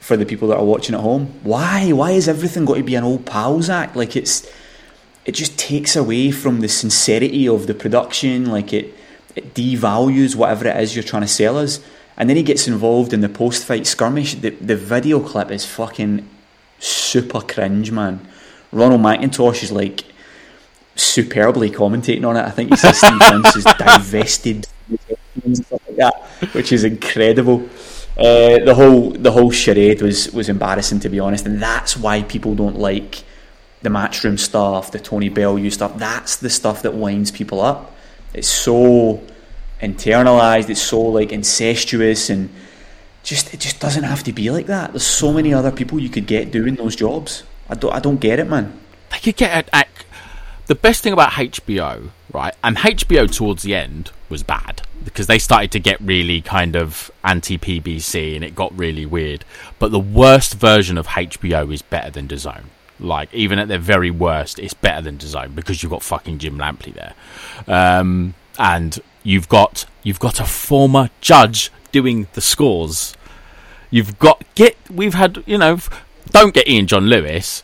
for 0.00 0.16
the 0.16 0.26
people 0.26 0.48
that 0.48 0.58
are 0.58 0.64
watching 0.64 0.94
at 0.94 1.00
home. 1.00 1.26
Why? 1.42 1.92
Why 1.92 2.12
is 2.12 2.28
everything 2.28 2.64
got 2.64 2.76
to 2.76 2.82
be 2.82 2.94
an 2.94 3.04
old 3.04 3.26
pals 3.26 3.68
act? 3.68 3.96
Like 3.96 4.16
it's 4.16 4.48
it 5.24 5.32
just 5.32 5.58
takes 5.58 5.96
away 5.96 6.30
from 6.30 6.60
the 6.60 6.68
sincerity 6.68 7.48
of 7.48 7.66
the 7.66 7.74
production. 7.74 8.46
Like 8.46 8.72
it 8.72 8.94
it 9.34 9.54
devalues 9.54 10.36
whatever 10.36 10.66
it 10.66 10.76
is 10.76 10.94
you're 10.94 11.04
trying 11.04 11.22
to 11.22 11.28
sell 11.28 11.58
us. 11.58 11.80
And 12.16 12.28
then 12.28 12.36
he 12.36 12.42
gets 12.42 12.68
involved 12.68 13.12
in 13.12 13.20
the 13.20 13.28
post 13.28 13.64
fight 13.64 13.86
skirmish. 13.86 14.34
The 14.34 14.50
the 14.50 14.76
video 14.76 15.20
clip 15.20 15.50
is 15.50 15.64
fucking 15.64 16.28
super 16.78 17.40
cringe, 17.40 17.90
man. 17.90 18.26
Ronald 18.70 19.00
McIntosh 19.00 19.62
is 19.62 19.72
like 19.72 20.04
superbly 20.96 21.70
commentating 21.70 22.26
on 22.28 22.36
it. 22.36 22.42
I 22.42 22.50
think 22.50 22.70
he 22.70 22.76
says 22.76 22.98
Steve 22.98 23.18
Vince 23.18 23.56
is 23.56 23.64
divested 23.78 24.66
and 25.44 25.56
stuff 25.56 25.80
like 25.88 25.96
that, 25.96 26.22
which 26.52 26.72
is 26.72 26.84
incredible. 26.84 27.68
Uh, 28.16 28.58
the 28.64 28.74
whole 28.76 29.10
the 29.10 29.32
whole 29.32 29.50
charade 29.50 30.00
was 30.00 30.30
was 30.32 30.48
embarrassing 30.48 31.00
to 31.00 31.08
be 31.08 31.18
honest, 31.18 31.46
and 31.46 31.60
that's 31.60 31.96
why 31.96 32.22
people 32.22 32.54
don't 32.54 32.78
like 32.78 33.24
the 33.82 33.88
matchroom 33.90 34.38
stuff, 34.38 34.92
the 34.92 35.00
Tony 35.00 35.28
Bellew 35.28 35.68
stuff. 35.70 35.98
That's 35.98 36.36
the 36.36 36.50
stuff 36.50 36.82
that 36.82 36.94
winds 36.94 37.30
people 37.30 37.60
up. 37.60 37.93
It's 38.34 38.48
so 38.48 39.22
internalized. 39.80 40.68
It's 40.70 40.82
so 40.82 41.00
like 41.00 41.32
incestuous 41.32 42.30
and 42.30 42.50
just 43.22 43.54
it 43.54 43.60
just 43.60 43.80
doesn't 43.80 44.04
have 44.04 44.22
to 44.24 44.32
be 44.32 44.50
like 44.50 44.66
that. 44.66 44.92
There's 44.92 45.06
so 45.06 45.32
many 45.32 45.54
other 45.54 45.72
people 45.72 45.98
you 45.98 46.08
could 46.10 46.26
get 46.26 46.50
doing 46.50 46.74
those 46.74 46.96
jobs. 46.96 47.44
I 47.68 47.74
don't 47.74 47.94
I 47.94 48.00
don't 48.00 48.20
get 48.20 48.38
it, 48.38 48.48
man. 48.48 48.78
they 49.10 49.18
could 49.18 49.36
get 49.36 49.70
the 50.66 50.74
best 50.74 51.02
thing 51.02 51.12
about 51.12 51.32
HBO, 51.32 52.10
right? 52.32 52.54
And 52.62 52.76
HBO 52.76 53.30
towards 53.30 53.62
the 53.62 53.74
end 53.74 54.10
was 54.28 54.42
bad 54.42 54.82
because 55.04 55.26
they 55.26 55.38
started 55.38 55.70
to 55.72 55.78
get 55.78 56.00
really 56.00 56.40
kind 56.40 56.74
of 56.74 57.10
anti 57.22 57.58
PBC 57.58 58.34
and 58.34 58.44
it 58.44 58.54
got 58.54 58.76
really 58.76 59.04
weird. 59.04 59.44
But 59.78 59.92
the 59.92 60.00
worst 60.00 60.54
version 60.54 60.96
of 60.96 61.08
HBO 61.08 61.72
is 61.72 61.82
better 61.82 62.10
than 62.10 62.28
DAZN. 62.28 62.64
Like 63.00 63.32
even 63.34 63.58
at 63.58 63.68
their 63.68 63.78
very 63.78 64.10
worst, 64.10 64.58
it's 64.58 64.74
better 64.74 65.02
than 65.02 65.18
DAZN 65.18 65.54
because 65.54 65.82
you've 65.82 65.90
got 65.90 66.02
fucking 66.02 66.38
Jim 66.38 66.58
Lampley 66.58 66.94
there, 66.94 67.14
um, 67.66 68.34
and 68.58 69.00
you've 69.22 69.48
got 69.48 69.86
you've 70.02 70.20
got 70.20 70.38
a 70.40 70.44
former 70.44 71.10
judge 71.20 71.72
doing 71.90 72.28
the 72.34 72.40
scores. 72.40 73.14
You've 73.90 74.18
got 74.18 74.44
get. 74.54 74.76
We've 74.90 75.14
had 75.14 75.42
you 75.46 75.58
know. 75.58 75.78
Don't 76.30 76.54
get 76.54 76.66
Ian 76.66 76.86
John 76.86 77.06
Lewis 77.06 77.62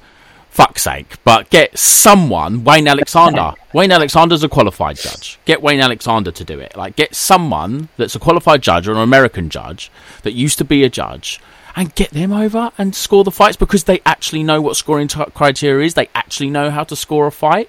fuck's 0.50 0.82
sake, 0.82 1.16
but 1.24 1.48
get 1.48 1.78
someone, 1.78 2.64
Wayne 2.64 2.86
Alexander. 2.88 3.54
Wayne 3.72 3.92
Alexander's 3.92 4.44
a 4.44 4.48
qualified 4.48 4.96
judge. 4.96 5.38
Get 5.44 5.62
Wayne 5.62 5.80
Alexander 5.80 6.30
to 6.32 6.44
do 6.44 6.58
it. 6.58 6.76
Like, 6.76 6.96
get 6.96 7.14
someone 7.14 7.88
that's 7.96 8.14
a 8.14 8.18
qualified 8.18 8.62
judge 8.62 8.86
or 8.88 8.92
an 8.92 8.98
American 8.98 9.48
judge 9.48 9.90
that 10.22 10.32
used 10.32 10.58
to 10.58 10.64
be 10.64 10.84
a 10.84 10.90
judge 10.90 11.40
and 11.76 11.94
get 11.94 12.10
them 12.10 12.32
over 12.32 12.70
and 12.78 12.94
score 12.94 13.24
the 13.24 13.30
fights 13.30 13.56
because 13.56 13.84
they 13.84 14.00
actually 14.04 14.42
know 14.42 14.60
what 14.60 14.76
scoring 14.76 15.08
t- 15.08 15.24
criteria 15.34 15.86
is. 15.86 15.94
They 15.94 16.08
actually 16.14 16.50
know 16.50 16.70
how 16.70 16.84
to 16.84 16.96
score 16.96 17.26
a 17.26 17.32
fight. 17.32 17.68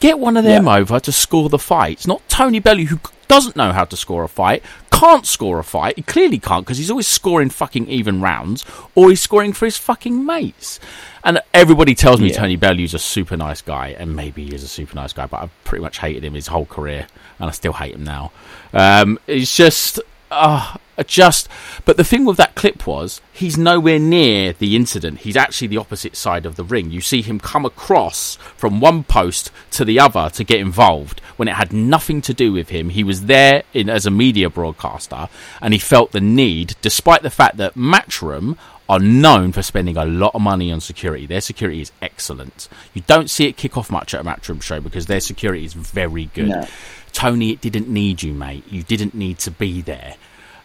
Get 0.00 0.18
one 0.18 0.36
of 0.36 0.44
them 0.44 0.66
Yeah. 0.66 0.76
over 0.76 1.00
to 1.00 1.12
score 1.12 1.48
the 1.48 1.58
fights, 1.58 2.06
not 2.06 2.26
Tony 2.28 2.58
Bellew, 2.58 2.84
who 2.86 3.00
doesn't 3.28 3.56
know 3.56 3.72
how 3.72 3.84
to 3.84 3.96
score 3.96 4.22
a 4.22 4.28
fight, 4.28 4.62
can't 4.92 5.26
score 5.26 5.58
a 5.58 5.64
fight. 5.64 5.96
He 5.96 6.02
clearly 6.02 6.38
can't 6.38 6.64
because 6.64 6.78
he's 6.78 6.90
always 6.90 7.06
scoring 7.06 7.48
fucking 7.50 7.88
even 7.88 8.20
rounds, 8.20 8.64
or 8.94 9.08
he's 9.10 9.20
scoring 9.22 9.52
for 9.54 9.64
his 9.64 9.78
fucking 9.78 10.24
mates. 10.26 10.78
And 11.24 11.40
everybody 11.54 11.94
tells 11.94 12.20
me 12.20 12.28
Yeah. 12.28 12.36
Tony 12.36 12.56
Bellew's 12.56 12.92
a 12.92 12.98
super 12.98 13.36
nice 13.36 13.62
guy, 13.62 13.96
and 13.98 14.14
maybe 14.14 14.44
he 14.44 14.54
is 14.54 14.62
a 14.62 14.68
super 14.68 14.94
nice 14.94 15.12
guy, 15.14 15.24
but 15.26 15.40
I've 15.42 15.64
pretty 15.64 15.82
much 15.82 15.98
hated 15.98 16.22
him 16.22 16.34
his 16.34 16.48
whole 16.48 16.66
career, 16.66 17.06
and 17.40 17.48
I 17.48 17.52
still 17.52 17.72
hate 17.72 17.94
him 17.94 18.04
now. 18.04 18.30
Um, 18.74 19.18
it's 19.26 19.56
just, 19.56 20.00
uh, 20.34 20.76
just. 21.06 21.48
But 21.84 21.96
the 21.96 22.04
thing 22.04 22.24
with 22.24 22.36
that 22.36 22.54
clip 22.54 22.86
was 22.86 23.20
he's 23.32 23.58
nowhere 23.58 23.98
near 23.98 24.52
the 24.52 24.76
incident. 24.76 25.20
He's 25.20 25.36
actually 25.36 25.68
the 25.68 25.78
opposite 25.78 26.16
side 26.16 26.46
of 26.46 26.56
the 26.56 26.64
ring. 26.64 26.90
You 26.90 27.00
see 27.00 27.22
him 27.22 27.40
come 27.40 27.64
across 27.64 28.36
from 28.56 28.80
one 28.80 29.04
post 29.04 29.50
to 29.72 29.84
the 29.84 29.98
other 29.98 30.30
to 30.30 30.44
get 30.44 30.60
involved 30.60 31.20
when 31.36 31.48
it 31.48 31.54
had 31.54 31.72
nothing 31.72 32.20
to 32.22 32.34
do 32.34 32.52
with 32.52 32.68
him. 32.68 32.90
He 32.90 33.04
was 33.04 33.26
there 33.26 33.64
in, 33.72 33.90
as 33.90 34.06
a 34.06 34.10
media 34.10 34.48
broadcaster, 34.48 35.28
and 35.60 35.74
he 35.74 35.80
felt 35.80 36.12
the 36.12 36.20
need, 36.20 36.76
despite 36.80 37.22
the 37.22 37.30
fact 37.30 37.56
that 37.56 37.74
Matchroom 37.74 38.56
are 38.88 38.98
known 38.98 39.50
for 39.50 39.62
spending 39.62 39.96
a 39.96 40.04
lot 40.04 40.34
of 40.34 40.42
money 40.42 40.70
on 40.70 40.80
security. 40.80 41.26
Their 41.26 41.40
security 41.40 41.80
is 41.80 41.92
excellent. 42.02 42.68
You 42.92 43.02
don't 43.06 43.30
see 43.30 43.46
it 43.46 43.56
kick 43.56 43.78
off 43.78 43.90
much 43.90 44.12
at 44.12 44.20
a 44.20 44.24
Matchroom 44.24 44.60
show 44.60 44.80
because 44.80 45.06
their 45.06 45.20
security 45.20 45.64
is 45.64 45.72
very 45.72 46.26
good. 46.26 46.48
No. 46.48 46.66
Tony, 47.14 47.52
it 47.52 47.60
didn't 47.62 47.88
need 47.88 48.22
you, 48.22 48.34
mate. 48.34 48.64
You 48.68 48.82
didn't 48.82 49.14
need 49.14 49.38
to 49.38 49.50
be 49.50 49.80
there. 49.80 50.16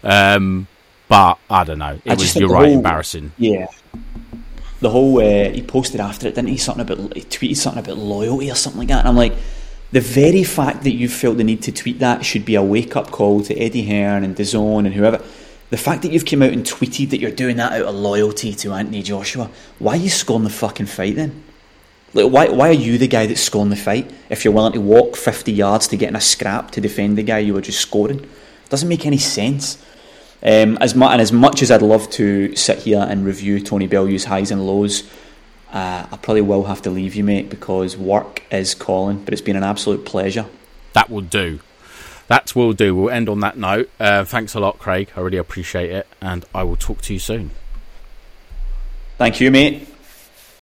Um, 0.03 0.67
but 1.07 1.37
I 1.49 1.63
don't 1.63 1.79
know. 1.79 1.99
It 2.03 2.11
I 2.11 2.15
was 2.15 2.35
you're 2.35 2.49
right, 2.49 2.65
whole- 2.67 2.77
embarrassing. 2.77 3.31
Yeah. 3.37 3.67
The 4.81 4.89
whole 4.89 5.19
uh, 5.19 5.49
he 5.51 5.61
posted 5.61 5.99
after 6.01 6.27
it, 6.27 6.35
didn't 6.35 6.49
he? 6.49 6.57
Something 6.57 6.81
about 6.81 7.13
he 7.15 7.21
tweeted 7.23 7.57
something 7.57 7.83
about 7.83 7.97
loyalty 7.97 8.49
or 8.51 8.55
something 8.55 8.79
like 8.79 8.87
that. 8.89 8.99
And 8.99 9.07
I'm 9.09 9.15
like, 9.17 9.33
the 9.91 9.99
very 10.01 10.43
fact 10.43 10.83
that 10.83 10.93
you 10.93 11.09
felt 11.09 11.37
the 11.37 11.43
need 11.43 11.61
to 11.63 11.71
tweet 11.71 11.99
that 11.99 12.23
should 12.25 12.45
be 12.45 12.55
a 12.55 12.63
wake 12.63 12.95
up 12.95 13.11
call 13.11 13.41
to 13.43 13.55
Eddie 13.57 13.85
Hearn 13.85 14.23
and 14.23 14.35
DAZN 14.35 14.85
and 14.85 14.93
whoever. 14.93 15.21
The 15.69 15.77
fact 15.77 16.01
that 16.03 16.11
you've 16.11 16.25
come 16.25 16.41
out 16.41 16.51
and 16.53 16.63
tweeted 16.65 17.09
that 17.11 17.19
you're 17.19 17.29
doing 17.31 17.57
that 17.57 17.73
out 17.73 17.87
of 17.87 17.95
loyalty 17.95 18.53
to 18.55 18.73
Anthony 18.73 19.03
Joshua, 19.03 19.49
why 19.79 19.93
are 19.93 19.97
you 19.97 20.09
scoring 20.09 20.43
the 20.43 20.49
fucking 20.49 20.87
fight 20.87 21.15
then? 21.15 21.43
Like, 22.13 22.31
why, 22.31 22.49
why 22.49 22.69
are 22.69 22.73
you 22.73 22.97
the 22.97 23.07
guy 23.07 23.27
that's 23.27 23.41
scoring 23.41 23.69
the 23.69 23.75
fight 23.75 24.11
if 24.29 24.43
you're 24.43 24.53
willing 24.53 24.73
to 24.73 24.81
walk 24.81 25.15
50 25.15 25.51
yards 25.51 25.87
to 25.89 25.97
get 25.97 26.09
in 26.09 26.15
a 26.15 26.21
scrap 26.21 26.71
to 26.71 26.81
defend 26.81 27.17
the 27.17 27.23
guy 27.23 27.39
you 27.39 27.53
were 27.53 27.61
just 27.61 27.79
scoring? 27.79 28.27
Doesn't 28.69 28.89
make 28.89 29.05
any 29.05 29.17
sense. 29.17 29.83
Um, 30.41 30.77
as 30.77 30.95
mu- 30.95 31.07
and 31.07 31.21
as 31.21 31.31
much 31.31 31.61
as 31.61 31.69
I'd 31.69 31.81
love 31.81 32.09
to 32.11 32.55
sit 32.55 32.79
here 32.79 33.05
and 33.07 33.25
review 33.25 33.59
Tony 33.59 33.87
Bellew's 33.87 34.25
highs 34.25 34.51
and 34.51 34.65
lows, 34.65 35.03
uh, 35.71 36.07
I 36.11 36.17
probably 36.17 36.41
will 36.41 36.63
have 36.63 36.81
to 36.83 36.89
leave 36.89 37.13
you, 37.15 37.23
mate, 37.23 37.49
because 37.49 37.97
work 37.97 38.43
is 38.51 38.73
calling. 38.73 39.23
But 39.23 39.33
it's 39.33 39.41
been 39.41 39.57
an 39.57 39.63
absolute 39.63 40.05
pleasure. 40.05 40.45
That 40.93 41.09
will 41.09 41.21
do. 41.21 41.59
That 42.27 42.55
will 42.55 42.73
do. 42.73 42.95
We'll 42.95 43.09
end 43.09 43.27
on 43.27 43.39
that 43.41 43.57
note. 43.57 43.89
Uh, 43.99 44.23
thanks 44.23 44.53
a 44.53 44.59
lot, 44.59 44.79
Craig. 44.79 45.11
I 45.15 45.19
really 45.19 45.37
appreciate 45.37 45.89
it, 45.91 46.07
and 46.21 46.45
I 46.55 46.63
will 46.63 46.77
talk 46.77 47.01
to 47.03 47.13
you 47.13 47.19
soon. 47.19 47.51
Thank 49.17 49.41
you, 49.41 49.51
mate. 49.51 49.87